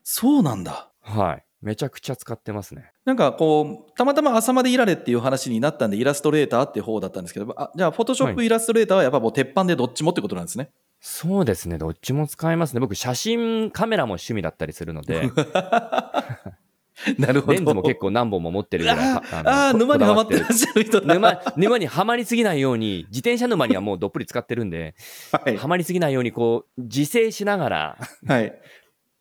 [0.02, 0.90] そうなんだ。
[1.02, 1.44] はい。
[1.62, 2.90] めちゃくちゃ使ってますね。
[3.04, 10.70] なんかこう、たまたま朝までいられっていう話になったんで、イラストレーターって方だったんですけど、あじゃあ、フォトショップ、はイラストレーターはやっぱもう鉄板でどっちもってことなんですね。
[11.00, 11.78] そうですね。
[11.78, 12.80] どっちも使えますね。
[12.80, 15.30] 僕、写真、カメラも趣味だったりするので、
[17.18, 17.52] なるほど。
[17.54, 18.98] レンズも結構何本も持ってるぐらい。
[18.98, 19.22] あ
[19.70, 21.14] あ沼にはまってらっしゃる人だ。
[21.14, 24.94] 沼沼にはまりすぎないように、自転車沼にはもうどっぷり使ってるんで、
[25.32, 25.56] はい。
[25.56, 28.60] はまりすぎないように、こう、自制しながら、はい。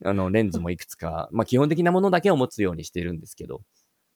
[0.04, 3.62] あの、レンズもいくつか、まあ、基本的なものだけを持つようにしてるんですけど。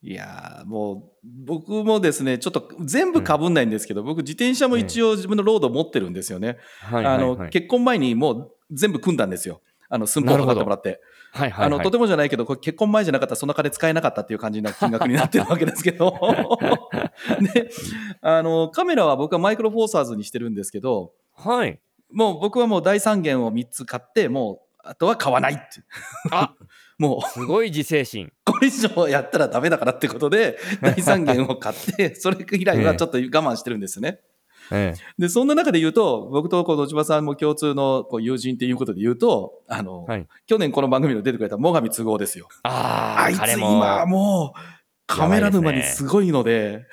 [0.01, 6.57] いやーもう、僕もですね、ちょっと全部かぶんないんですけど、僕、自転車も一応自分のロード持ってるんですよね。
[6.81, 7.49] はいはい、あの、はい。
[7.49, 9.61] 結婚前にもう全部組んだんですよ。
[9.89, 10.99] あの、寸法を測ってもらって。
[11.31, 16.17] はいはい、あの、はいとてもじゃないけど、これ結婚前じゃなかったらその金使えなかったっていう感じな金額になってるわけですけど。
[17.53, 17.69] で、
[18.21, 21.79] あの、カメラは僕はマイクロフォーサーズにしてるんですけど、はい。
[22.11, 25.63] もう僕はもう第三元を3つ買って、もう、あとは買わないって。
[26.31, 26.53] あ
[26.99, 28.31] もう、すごい自制心。
[28.45, 34.19] これ以上やったらダメだからってことで、 第三元を買って、それ以来はちょっと我慢してるんですよね。
[34.71, 42.47] ええ、で、そんな中で言うと、僕とこう野島さんも共通のこう友人っていうことで言うと、あの、はい去年この番組に出てくれた最上都合ですよ。
[42.63, 44.59] ああ、あいつ今もう
[45.05, 46.85] カメラ沼にすごいので、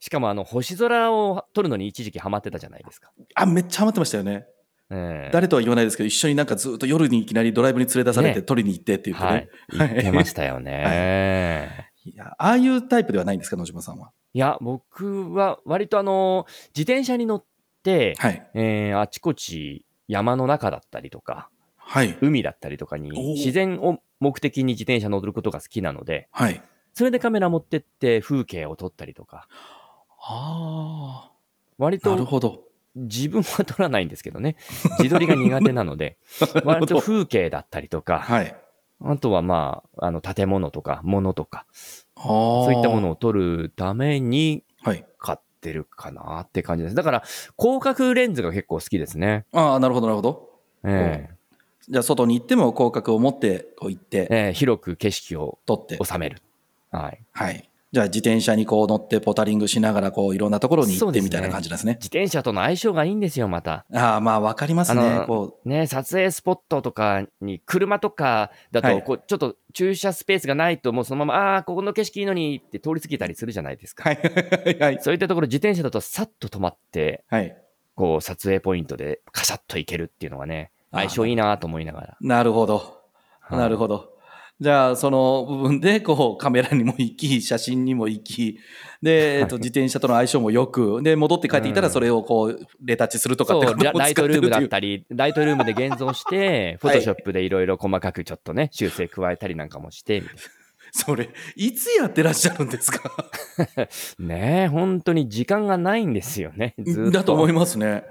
[0.00, 3.10] しかもあの星空を撮るのに一時期ハマってたじゃないですか。
[3.34, 4.46] あ、めっちゃハマってましたよね。
[4.90, 9.48] ええ誰とは言わないですけど、一緒になんかずっと夜にいきなりドライブに連れ出されてね撮りに行ってって言ってね。
[9.78, 9.88] はい。
[9.90, 11.90] 言ってましたよね。
[12.04, 14.12] いや、ああいうタイプではないんですか、野島さんは？
[14.32, 17.44] いや、僕は割とあの、自転車に乗っ
[17.82, 18.48] て、はい。
[18.54, 22.16] えーあちこち山の中だったりとか、はい。
[22.20, 26.62] 海だったりとかに自然を目的に自転車乗ることが好きなので、はい。
[26.94, 29.48] それでカメラ持ってって風景を撮ったりとか、
[30.20, 31.32] あ
[31.76, 32.65] 割あ、なるとほど。
[32.96, 34.56] 自分は撮らないんですけどね。
[34.98, 36.18] 自撮りが苦手なので、
[36.64, 38.56] 割と風景だったりとか、はい。
[39.04, 41.66] あとはまあ、あの、建物とか、物とか、
[42.16, 45.04] そそういったものを撮るためにはい。
[45.18, 46.96] 買ってるかなって感じです。
[46.96, 47.22] だから、
[47.58, 49.44] 広角レンズが結構好きですね。
[49.52, 50.60] ああ、なるほど、なるほど。
[50.84, 51.36] ええ
[51.88, 55.98] じゃあ、外に行っても広角を持って、こう行って、ええ広く景色を撮って。
[56.02, 56.42] 収める。
[56.90, 57.24] はい。
[57.32, 57.70] はい。
[57.92, 61.94] じゃあ、自転車にこう乗ってポタリングしながら、こう、いろんなところに行ってみたいな感じなんですね。
[61.94, 63.86] 自転車との相性がいいんですよ、また。
[63.94, 65.18] ああ、まあ、わかりますあね。
[65.20, 74.02] のこね、撮影スポットとかに、車とかだと、はいこう、ちょっと駐車スペースがないと、もうそのまま、ああー、ここの景色いいのにって通り過ぎたりするじゃないですう。
[74.02, 74.10] か。
[74.10, 74.78] はい。
[74.80, 74.98] はい。
[75.00, 77.56] そういったところ、自転車だとさっと止まって、はい。
[77.94, 82.16] こう、撮影ポイントでカシャッといけるっていうのがね、相性いいなと思いながら。
[82.20, 82.76] なるほど。
[82.76, 82.82] は
[83.54, 84.15] いなるほど。
[84.58, 88.58] じゃあ、その部分で、こう、カメラにも行き、写真にも行き、
[89.02, 94.68] で、えっと、自転車との相性もよく、で、戻って帰ってきたら、うんそれをこう、レタッチするとかってそうラ、ライトルームだっり。
[94.70, 100.36] たり、ライトルームで現像して、フォトショップでいろいろ細かくちょっとね、修正加えたりなんかもして、みたい
[100.92, 103.12] それ、いつやってらっしゃるんですか？
[104.18, 106.74] な ねえ、本当に時間がないんですよね。
[106.82, 107.10] ずっと。
[107.10, 108.04] だと思いますね。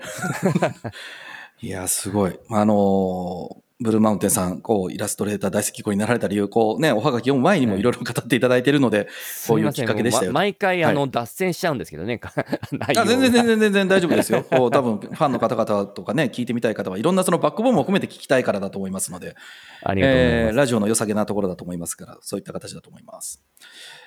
[1.63, 2.37] いや、すごい。
[2.51, 9.09] あのーブルーマウンテンさん、こう、イラストレーター大好き子になられた理由、こうね、おはがき読む前にもいろいろ語っていただいているので、
[9.49, 12.31] こういうきっかけでしたよま毎回、あの、は脱線しちゃうんですけどね、 あ
[13.05, 14.43] 全然全然全然大丈夫ですよ。
[14.43, 19.35] こう多分ファンの方々とかね、聞いてみたい方はいろんなそのバックボーンも含めて聞きたいからだと思いますので、
[19.83, 20.47] ありがとうございます。
[20.47, 23.43] えーラジオの良さげなところだと思いますから、そういった形だと思います。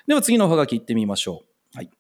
[0.07, 1.77] では次のおはがき行ってみましょう。
[1.77, 1.91] はい。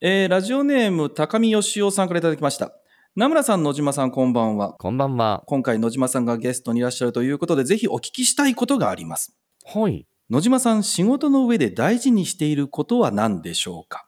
[0.00, 2.72] えーラジオネーム高見義雄さんからいただきました。
[3.18, 4.74] 名村さん、野島さん、こんばんは。
[4.74, 5.42] こんばんは。
[5.46, 9.34] 今回野島さんがゲストにいらっしゃるということで、ぜひお聞きしたいことがあります。
[9.64, 10.06] はい。
[10.28, 14.06] 野島さん、仕事の上で大事にしていることは何でしょうか？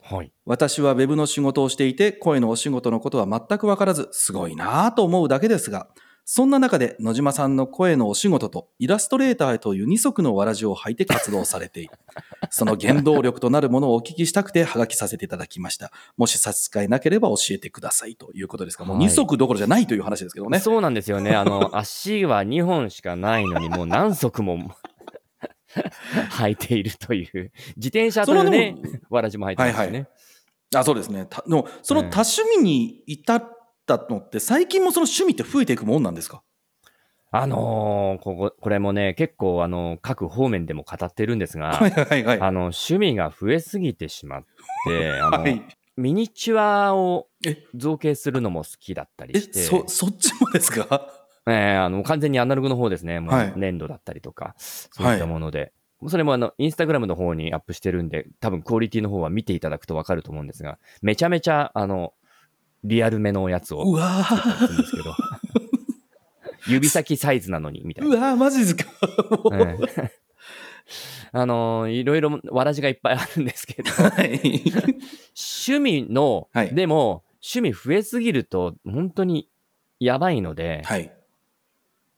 [0.00, 0.32] はい。
[0.44, 5.88] 私はウェブの仕事をしていて、声のお仕事のことは全くわからず、すごいなぁと思うだけですが、
[6.30, 11.94] そんな中で野島さんの声のお仕事とイラストレーターという二足のわらじを履いて活動されている。
[12.50, 15.90] その原動力となるものをお聞きしたくてハガキさせていただきました。
[16.18, 20.58] もし差し支えなければ教えてくださいということですが、もうはい二足どころじゃないという話ですけどね。
[20.58, 21.34] そうなんですよね。
[21.34, 24.58] あの、 足は2本しかないのに、もう何足も
[26.32, 27.52] 履いているという。
[27.76, 28.76] 自転車というね
[29.08, 30.08] わらじも履いてますよね。
[30.76, 31.24] あ、そうですね。
[31.24, 33.57] たでも、その多趣味に至っ
[33.88, 36.42] たのって、最近もその趣味って増えていくもんなんですか？
[37.30, 42.40] あのーここ、これもね、結構、あの、各方面でも語ってるんですが、はいはいはい。
[42.40, 44.44] あの、趣味が増えすぎてしまっ
[44.86, 45.62] て、 あの、はい。
[45.96, 47.64] ミニチュアをえ？
[47.74, 51.12] 造形するのも好きだったりえ、して、そ、そっちもですか？
[51.46, 53.52] えーあの完全にアナログの方ですね、もうはい。
[53.56, 55.72] 粘土だったりとか、そういったもので、
[56.06, 62.12] それもあのインスタグラムの方にアップしてるんで、多分クオリティの方は見ていただくと分かると思うんですが、めちゃめちゃあの
[62.88, 64.08] リアルめのやつをうわ
[64.72, 65.14] んですけど、
[66.66, 68.28] 指先サイズなのにみたいうな。
[68.28, 68.84] わーマジですか
[71.30, 74.40] あのいろいろわらじがいっぱいあるんですけど、はい。
[75.36, 79.48] 趣味の、はいでも趣味増えすぎると本当に
[80.00, 81.12] やばいので、はい。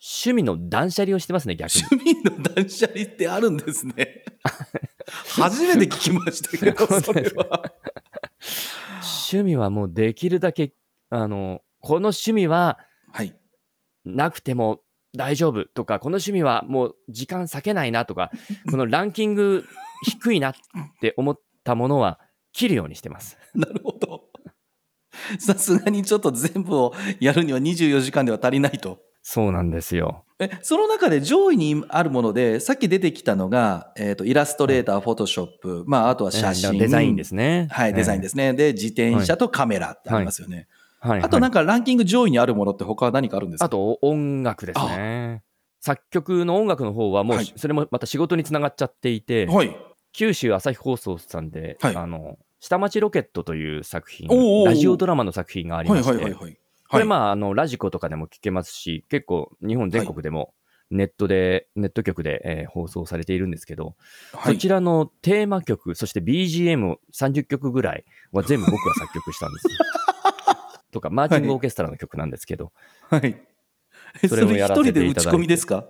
[0.03, 1.83] 趣味の断捨離をしてますね、逆に。
[1.83, 4.25] 趣味の断捨離ってあるんですね。
[5.37, 7.71] 初めて聞きましたけど、それは。
[9.03, 10.73] 趣味はもうできるだけ、
[11.11, 12.79] あの、この趣味は
[13.13, 13.35] はい。
[14.05, 14.81] なくても
[15.17, 18.31] 大丈夫とか、この趣味はもう時間割けないなとか、
[18.71, 19.65] このランキング
[20.05, 20.55] 低いなっ
[21.01, 22.21] て思ったものは
[22.53, 23.37] 切るようにしてます。
[23.55, 24.29] なるほど。
[25.39, 29.01] さすがにちょっと全部をやるには24時間では足りないと。
[29.23, 30.25] そうなんですよ。
[30.39, 36.79] え、その中で上位にあるもので、さっき出てきたのが、えっ、と、イラストレーター、フォトショップ、まあ、あとは写真。
[36.79, 37.69] デザインですね。
[37.71, 38.55] はい、デザインですすね。
[38.55, 40.67] で、自転車とカメラってありますよね。
[41.01, 43.67] はい、あとなんか、かランキング上位にあるものって他は何かあるんですか？
[43.67, 45.43] あと音楽ですね。
[45.81, 49.75] 作曲の音楽の方はもう、はいそれもまた仕事につながっちゃっていて、はい。
[50.13, 54.29] 九州朝日放送さんで、はいあの、下町ロケットという作品
[54.65, 56.59] ラジオドラマの作品がありはいまして、はいはいはい。
[56.91, 60.55] これあ、まあ、あの、ラジコとかでも聞けますし、結構日本全国でも
[60.91, 63.95] ネットで、ネット局で、えー放送されているんですけど、
[64.33, 64.55] はい。
[64.55, 69.67] そちらのテーマ曲、そして BGM30 曲ぐらいは全部僕が作曲したんです。
[69.73, 69.79] よ。
[70.91, 72.73] とか、マーチングオーケストラの曲なんですけど、
[73.09, 73.37] はい。
[74.23, 75.05] えそそれをやら一人ていただいて。
[75.05, 75.85] で打ち込みですか？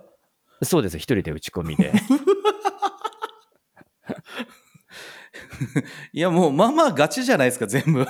[0.63, 1.91] そうです、一人で打ち込みで。
[6.13, 8.05] いや、もう、まあまあガチじゃないですか、全部。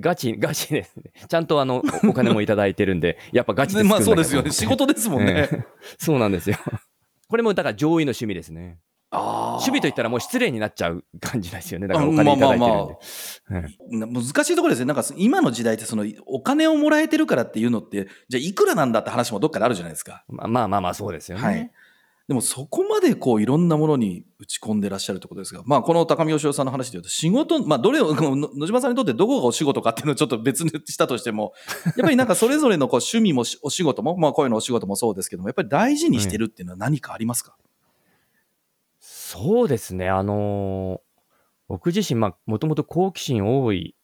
[0.00, 1.12] ガチ、ガチですね。
[1.28, 4.50] ちゃんとあの、おお金もいただいてるんで、 やっぱガチでまあそうですよね。
[4.50, 5.48] 仕事ですもんね。
[5.52, 5.64] ええ
[5.98, 6.56] そうなんですよ。
[7.28, 8.78] これもだから上位の趣味ですね。
[9.10, 9.48] ああ。
[9.54, 11.86] 趣味といったらもう失礼になっちゃう感じですよね。
[11.86, 14.20] だからお金いただいてるんで。
[14.20, 14.86] 難しいところですね。
[14.86, 20.24] なんか今の時代ってそのお金をもらえてるからっていうのって、じゃあいくらなんだって話もどっかであるじゃないですか。
[20.28, 21.44] まあまあまあまあそうですよね。
[21.44, 21.70] はい。
[22.26, 31.52] でもそこまでこういろんなものに打ち込んでらっしゃるってことですが、まあこの高見義雄さんの話で言うと仕事、まあどれを、 野島さんにとってどこがお仕事かっていうのをちょっと別にしたとしても、
[31.84, 37.56] やっぱりなんかそれぞれのこう趣味もしお仕事も、まあ声のお仕事もそうですけども、やっぱり大事にしてるっていうのは何かありますか、
[39.00, 40.08] そうですね。
[40.08, 41.14] あのー
[41.68, 43.94] 僕自身、まあ、もともと好奇心多い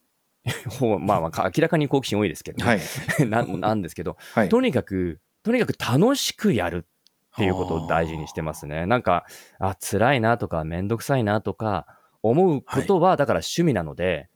[0.79, 2.81] 方、 まあまあ、明らかに好奇心多いですけど、はい。
[3.29, 4.49] ななんですけど、はい。
[4.49, 6.87] とにかく、とにかく楽しくやる
[7.33, 8.87] っていうことを大事にしてますね。
[8.87, 9.25] なんか、
[9.59, 11.87] あ、辛いなとか、めんどくさいなとか、
[12.23, 14.29] 思うことは、だから趣味なので、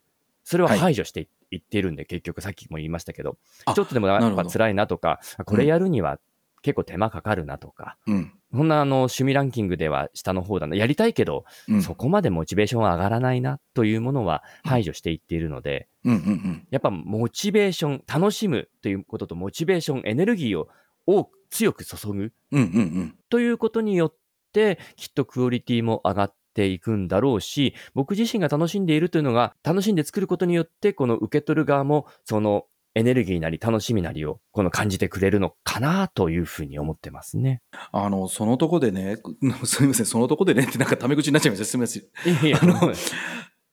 [0.45, 6.19] それは排除していいっているんで、結局、さっきも言いましたけど、あちょっとでもやっぱ辛いなとか、これやるには
[6.63, 8.33] 結構手間かかるなとか、うん。
[8.53, 11.83] そんなあの趣味ランキングでは下の方だな、やりたいけど、うん。
[11.83, 16.67] そこまでモチベーションは上がらないなというものは排除していっているので、うんうんうん。
[16.71, 20.69] やっぱモチベーション、楽しむということと、モチベーション、エネルギーを
[21.07, 22.13] 多く強く注ぐ？
[22.13, 23.19] うんうんうん。
[23.31, 24.17] ということによっ
[24.53, 32.65] て、きっとクオリティも上がっていくんだろうし、僕自身が楽しんでいるというのが、楽しんで作ることによって、この受け取る側も、その
[32.97, 37.63] エネルギーなり楽しみなりを、この感じてくれるのかなというふうに思ってますね。
[37.93, 39.19] あの、そのとこでね、
[39.65, 41.65] すみません、そのとこでねってなんかタメ口になっちゃいました。
[41.65, 42.47] すみません。
[42.47, 42.93] いやあの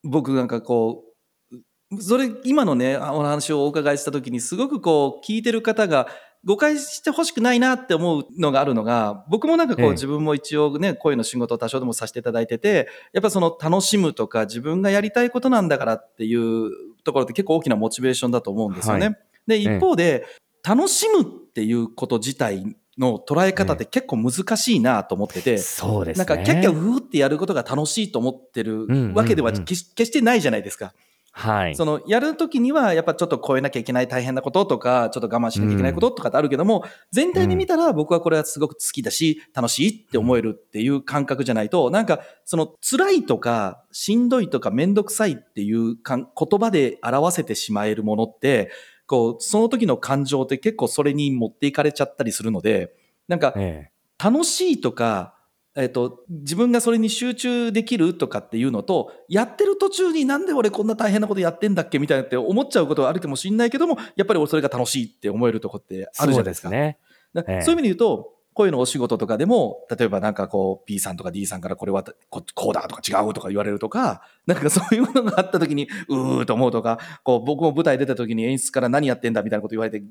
[0.03, 6.07] 僕なんかこう、それ、今のね、お話をお伺いしたときに、すごくこう、聞いてる方が、
[6.43, 16.71] 誤解してほしくないなって思うのがあるのが、僕もなんかこう、ええ自分も一応ね、声の仕事を多少でもさせていただいてて、やっぱその楽しむとか自分がやりたいことなんだからっていう
[17.03, 19.07] ところって結構大きなモチベーションだと思うんですよね。
[19.07, 19.11] は
[19.47, 20.25] で、え一方で、
[20.63, 26.25] 楽しむっていうこと自体の捉え方って結構難しいなと思ってて、そうですね。
[26.25, 30.93] なんかキャッキャウーってやることが楽しいと思ってるわけでは決し決してないじゃないですか。
[31.34, 31.75] はい。
[31.75, 48.69] そのやるときにはやっぱちょっと超えなきゃいけない大変なこととか、ちょっと我慢しなきゃいけないこととかってあるけども、全体で見たら僕はこれはすごく好きだし、楽しいって思えるっていう感覚じゃないと、なんかその辛いとかしんどいとかめんどくさいっていうかん言葉で表せてしまえるものって、
[49.07, 52.93] こう、その時の感情って結構それに持っていかれちゃったりするので、
[53.27, 53.91] なんかええ。
[54.23, 55.36] 楽しいとか、
[55.76, 66.69] えっと、自分がそれに集中できるとかっていうのと、やってる途中になんで俺こんな大変なことやってんだっけみたいなって思っちゃうことはあるかもしれないけども、やっぱりそれが楽しいって思えるとこってあるじゃないですか。
[66.69, 66.97] そうね。
[67.34, 80.03] だええそういう意味で言うと、声のお仕事とかでも、例えばなんかこう、P さんとか D さんからこれはここうだとか違うとか言われるとか、なんかそういうものがあった時に、うーと思うとか、こう僕も舞台出た時に演出から何やってんだみたいなこと言われて、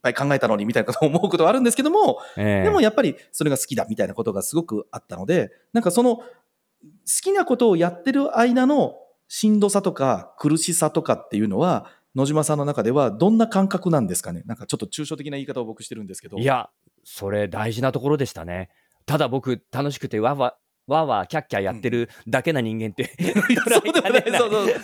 [0.00, 6.24] ぱい考えたのにみたいなことを思うことはあるんですけども、ええでもやっぱりそれが好きだみたいなことがすごくあったので、なんかその好
[7.22, 8.94] きなことをやってる間の
[9.28, 11.86] しんどさとか苦しさとかっていうのは、
[12.16, 14.42] 野島さんの中ではどんな感覚なんですかね？
[14.46, 16.38] なんかちょっと抽象的な言い方を僕してるんですけど。
[16.38, 16.68] いや、
[17.04, 18.70] それ大事なところでしたね。
[19.06, 23.14] ただ僕、楽しくてわわ、わわ、キャッキャやってるだけな人間って、
[23.70, 24.24] そうでもない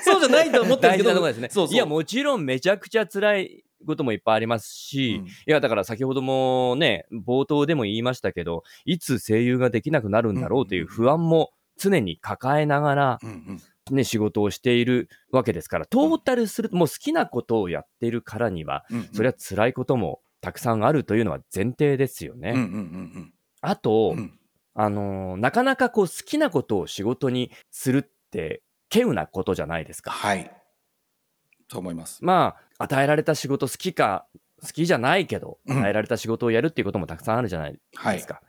[0.01, 1.05] そうじゃないと思ってる大けど。
[1.05, 1.49] 事なところですね。
[1.51, 13.63] そうそういや、もちろんめちゃくちゃ辛いこともいっぱいありますし、うんいや、だから先ほどもね、冒頭でも言いましたけど、いつ声優ができなくなるんだろうという不安も常に抱えながら、うんうん
[13.97, 22.53] ね、仕事をしているわけですから、トータルすると、もう好きなことをやっているからには、うんうんそれは辛いこともたくさんあるというのは前提ですよね。
[22.55, 22.67] うんうんう
[23.21, 24.39] んあと、うんうん
[24.79, 28.63] あのーなかなかこう好きなことを仕事にするって、
[28.93, 30.11] 稀有なことじゃないですか。
[30.11, 30.51] はい。
[31.69, 32.25] と思います。
[32.25, 34.27] まあ、与えられた仕事好きか、
[34.63, 38.27] 好きじゃないけど、うん与えられた仕事をやるっていうこともたくさんあるじゃないはいです。
[38.27, 38.41] か。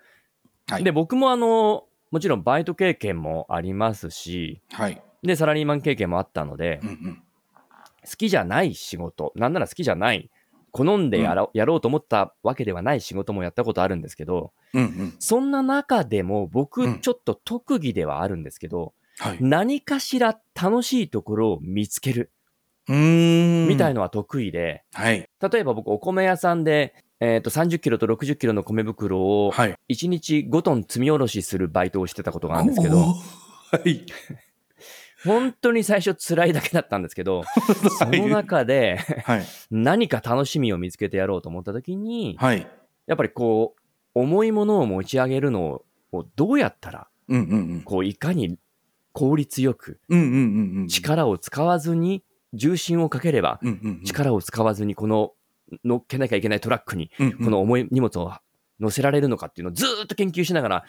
[0.70, 0.84] はい。
[0.84, 5.02] で、僕もあの、もちろんバイト経験もありますし、はい。
[5.24, 7.24] で、サラリーマン経験もあったので、うんうん
[8.10, 10.30] 好きじゃない仕事、なんなら好きじゃない、
[10.72, 19.38] 好んでやろ,、やろうと思ったわけではない仕事もやったことあるんですけど、うんうんそんな中でも僕、うんちょっと特技ではあるんですけど、はい。
[19.42, 22.32] 何かしら楽しいところを見つける
[22.88, 25.30] うーんみたいのは得意で、はい。
[25.52, 29.76] 例えば僕お米屋さんで、えー、と30キロと60キロの米袋をはい。
[29.90, 33.14] 1日5トン積み下ろしするバイトをしてたことがあるんですけど、は
[33.86, 34.06] い。
[35.26, 37.44] 本当に最初辛いだけだったんですけど、
[38.00, 39.46] その中ではい。
[39.72, 42.68] 何か楽しみを見つけてやろうと思った時に、はい。
[43.08, 43.82] やっぱりこう、
[44.14, 45.82] 重いものを持ち上げるの
[46.12, 47.82] をどうやったら、うんうんうん。
[47.82, 48.58] こう、いかに
[49.12, 50.88] 効率よくうんうんうんうん。
[50.88, 52.24] 力を使わずに、
[52.54, 53.60] 重心をかければ。
[54.06, 55.34] 力を使わずにこの
[55.84, 57.12] 乗っけなきゃいけないトラックに、
[57.44, 58.34] この重い荷物を
[58.80, 60.86] 乗せられるのかっていうのをずーっと研究しながら、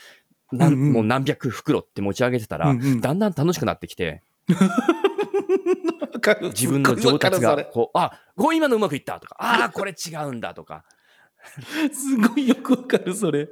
[0.52, 0.92] なんうんうん。
[0.92, 3.00] もう何百袋って持ち上げてたら、うんうん。
[3.00, 4.22] だんだん楽しくなってきて、
[6.52, 10.84] 自分の上達がこうあこう今のうまくいったとかああこれ違うんだとか。
[11.92, 13.48] すごいよくわかるそれ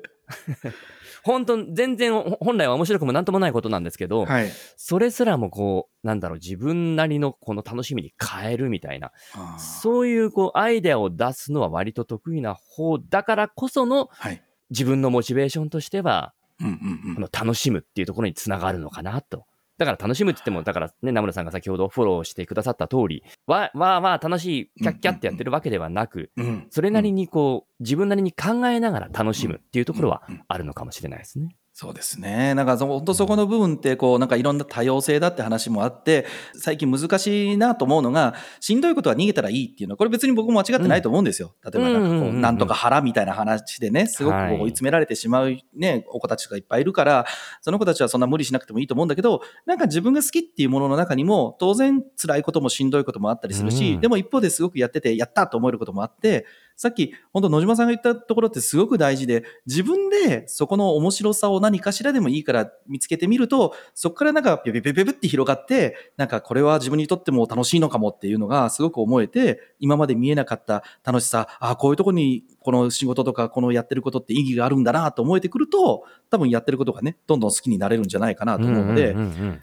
[1.27, 4.51] 本当全然ほ本来は面白くもなんともないことなんですけど、はい。
[4.77, 9.11] それすらもこうなんだろう自分なりのこの楽しみに変えるみたいな
[9.59, 14.41] そういうこうアイデアを出すのは割と得意な方だからこそのはい。
[14.70, 17.22] 自分のモチベーションとしてはうんうんうん。
[17.22, 19.47] 楽しむっていうところにつながるのかなと。
[19.79, 26.66] だから楽しむって言っても、だからね、名村さんが先ほどフォローしてくださった通り、わ、わーわー楽しい、キャッキャってやってるわけではなく、うん。
[26.70, 31.57] それなりにこう、自分なりに考えながら楽しむっていうところはあるのかもしれないですね。
[31.79, 32.55] そうですね。
[32.55, 36.24] なんかそ、本当そこの部分って、こう、なんかいろんな多様性だって話もあって、
[36.55, 39.93] 最近難しいなと思うのが、しんどいことは逃げたらいいっていうの。
[39.93, 41.55] は、これ別に僕も間違ってないと思うんですよ。
[41.62, 42.41] 例えばなんかこう、うんうんうんうん。
[42.41, 47.27] なんとか腹みたいな話でね、すごく追い詰められてしまうね、お子たちがいっぱいいるから、
[47.61, 54.01] その子たちはそんな無理しなくてもいいと思うんだけど、なんか自分が好きっていうものの中にも、当然辛いこともしんどいこともあったりするし、うん。
[54.01, 56.47] でも一方ですごくやってて、やったと思えることもあって、
[56.77, 79.16] さっき、本当野島さんが言ったところってすごく大事で、自分でそこの面白さを何かしらでもいいから見つけてみると、そこからなんかピュピュピュピュピュって広がって、なんかこれは自分にとっても楽しいのかもっていうのがすごく思えて、今まで見えなかった楽しさ、ああ、こういうところにこの仕事とかこのやってることって意義があるんだなと思えてくると、多分やってることがね、どんどん好きになれるんじゃないかなと思うので、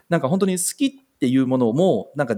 [0.09, 2.35] なんか本当に好きっていうものも、なんか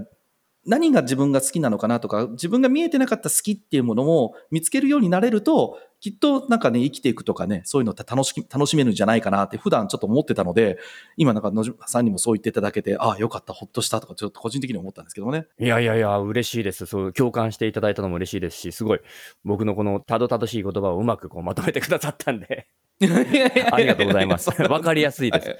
[0.66, 10.78] 何が自分が好きなのかなとか、自分が見えてなかった好きっていうものを見つけるようになれると、きっとなんかね、生きていくとかね、そういうのって楽しき楽しめるんじゃないかなって普段ちょっと思ってたので、
[11.16, 15.46] 今なんか野島さんにもそう言っていただけて、ああ、よかった、ほっとしたとか、ちょっと個人的に思ったんですけどもね。
[15.58, 16.86] いやいやいや、嬉しいです。
[16.86, 19.00] そう、共感していただいたのも嬉しいですし、すごい、
[19.44, 22.68] 僕のこのたどたどしい言葉をうまくこうまとめてくださったんで、
[23.70, 24.50] ありがとうございます。
[24.62, 25.56] わかりやすいです。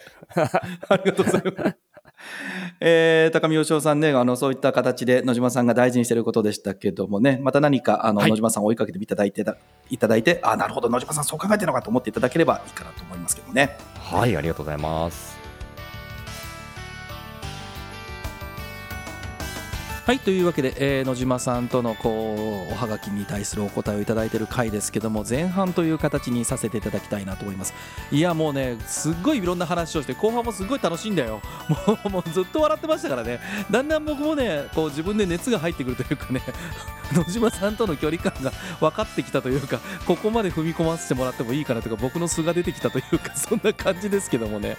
[0.89, 1.86] ありがとうございます。
[2.81, 9.57] えー、高見義雄さんね、あの、そういった形で野島さんが大事にしていることでしたけどもね、また何か、あの、はい野島さんを追いかけていただいてた、
[9.91, 13.77] いただいて、あ、なるほど、野島さんそう考えてるのかと思っていただければいいかなと思いますけどね。
[13.99, 15.36] はい、ありがとうございます。
[20.07, 27.75] はいというわけで、えー野島さんとのこうおはがきに対するお答えをいただいている回ですけども前半という形にさせていただきたいなと思います。
[28.13, 31.43] いやもうねすっごいいろんな話をして後半もすごい楽しいんだよ。
[31.89, 33.41] もうもうずっと笑ってましたからね。
[33.69, 36.41] だんだん僕もねこう自分で熱が入ってくるというかね
[37.13, 44.77] 野島さんとの距離感が分かってきたというかここまで踏み込ませてもらってもいいかなというか僕の素が出てきたというか そんな感じですけどもね。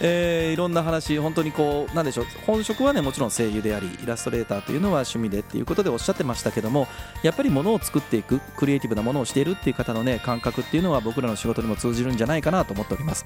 [0.00, 6.86] えーいろんな話、本当にこう、なんでしょう、本職はね、もちろん声優であり、イラストレーターというのは趣味でっていうことでおっしゃってましたけども、
[7.22, 13.24] やっぱりものを作っていく、クリエイティブなものをしているっていう方のね、感覚っていうのは僕らの仕事にも通じるんじゃないかなと思っております。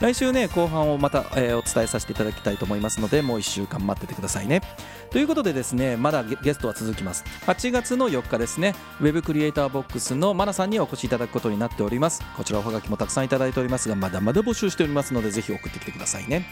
[0.00, 4.60] 来週ね、後半をまた、えーお伝えさせていただきたいと思いますので、もう1週間待っててくださいね。
[5.10, 7.24] ということでですね、まだゲストは続きます。
[7.46, 12.22] 8月の4日ですね、ウェブクリエイターボックスのマナさんにお越しいただくことになっております。
[12.36, 16.46] こちらおはがきもたくさんいただいておりますが、まだまだ募集しておりますので、ぜひ送ってきてくださいね。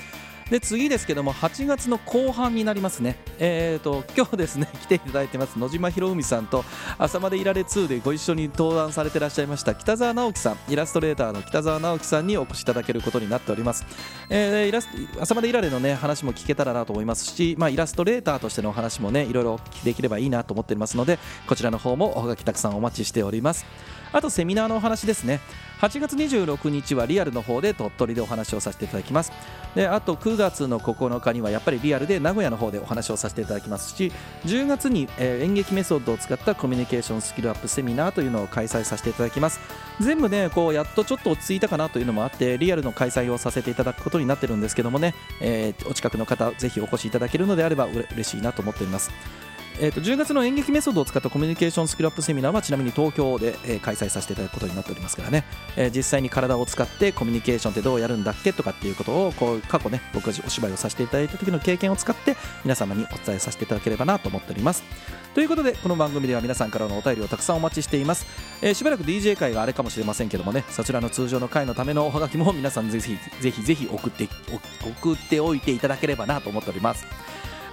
[0.53, 3.17] で次ですけども8月の後半になりますね。
[3.39, 6.63] えーと 今日ですね来ていただいてます野島博文さんと
[6.99, 13.87] 朝までいられ2でご一緒に登壇されてらっしゃいました北澤直樹さんイラストレーターの北澤直樹さんにお越しいただけることになっております、
[14.29, 14.89] えーイラス
[15.19, 23.65] 朝までいられのね話も聞けたらなと思いますし、まあ、イラストレーターとしてのお話もねいろいろお聞きできればいいなと思っておりますのでこちらの方もおはがきたくさんお待ちしております。
[24.13, 25.41] あとセミナーのお話ですね。
[25.83, 29.33] 8月26日はリアルの方で鳥取でお話をさせていただきます。
[29.75, 34.13] であと9月の9日にはやっぱりリアルで名古屋の方でお話をさせていただきますし
[34.45, 39.59] 10月に、えー演劇メソッドを使ったコミュニケーションスキルアップセミナーというのを開催させていただきます。
[39.99, 49.11] 全部ねこうやっとちょっと落ち着いたかなというのもあってリアルの開催をさせていただくことになってるんですけどもね、えーお近くの方ぜひお越しいただけるのであればうれ嬉しいなと思っております。
[49.81, 55.45] えー、と10月の演劇メソッドを使ったコミュニケーションスキルアップセミナーはちなみに東京で、えー開催させていただくことになっておりますからね、
[55.77, 58.53] えー実際に体を使ってコミュニケーションってどうやるんだっけ？
[58.53, 64.83] とかっていうことをこう過去ね僕がお芝居をさせていただいた時の経験を使って皆様にお伝えさせていただければなと思っております。
[65.35, 68.27] ということでこの番組では皆さんからのお便りをたくさんお待ちしています、
[68.61, 74.29] えーしばらく DJ 会があれかもしれませんけどもねそちらの通常の会のためのおはがきも皆さんぜひぜひぜひ送って
[75.01, 77.07] 送っておいていただければなと思っております。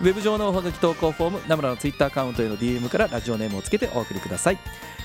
[0.02, 4.58] ウェブ上のおはがき投稿フォーム、ナムラのツイッターアカウントへの DM からラジオネームをつけてお送りください。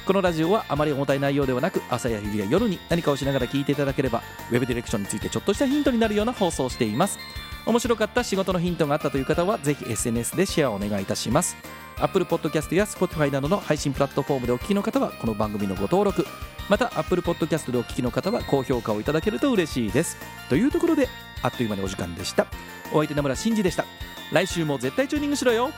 [0.06, 4.22] このラジオはあまり重たい内容ではなく、朝や昼や夜に何かをしながら聞いていただければ、
[4.52, 7.18] ウェブディレクションについてちょっとしたヒントになるような放送をしています。
[7.66, 11.56] 面白かった仕事のヒントがあったという方は、ぜひ SNS でシェアをお願いいたします。
[11.98, 16.26] Apple Podcast や Spotify などの配信プラットフォームでお聞きの方は、この番組のご登録、
[16.68, 20.16] また Apple Podcast でお聞きの方は、高評価をいただけると嬉しいです。
[20.48, 21.08] というところで、
[21.42, 22.46] あっという間にお時間でした。
[22.92, 23.84] お相手、名村真司でした。
[24.32, 25.70] 来週も絶対チューニングしろよ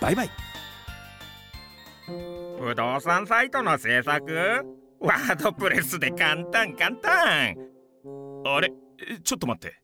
[0.00, 0.30] バイバイ
[2.60, 4.64] 不動産サイトの制作？
[5.00, 7.54] ワードプレスで簡単簡単
[8.46, 8.72] あれ？
[9.22, 9.80] ちょっと待って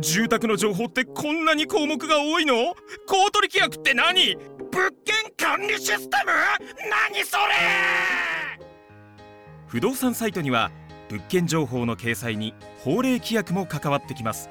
[0.00, 2.74] 住宅の情報ってこんなに項目が多いの？
[3.08, 4.36] 公取規約って何？
[4.36, 6.32] 物件管理システム？
[6.88, 7.42] 何それ？
[9.66, 10.70] 不動産サイトには
[11.08, 14.48] 物件情報の掲載に法令規約も関わってきます。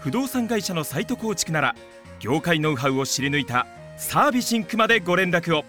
[0.00, 1.74] 不動産会社のサイト構築なら
[2.18, 3.66] 業界ノウハウを知り抜いた
[3.98, 5.64] サービシンクまでご連絡を。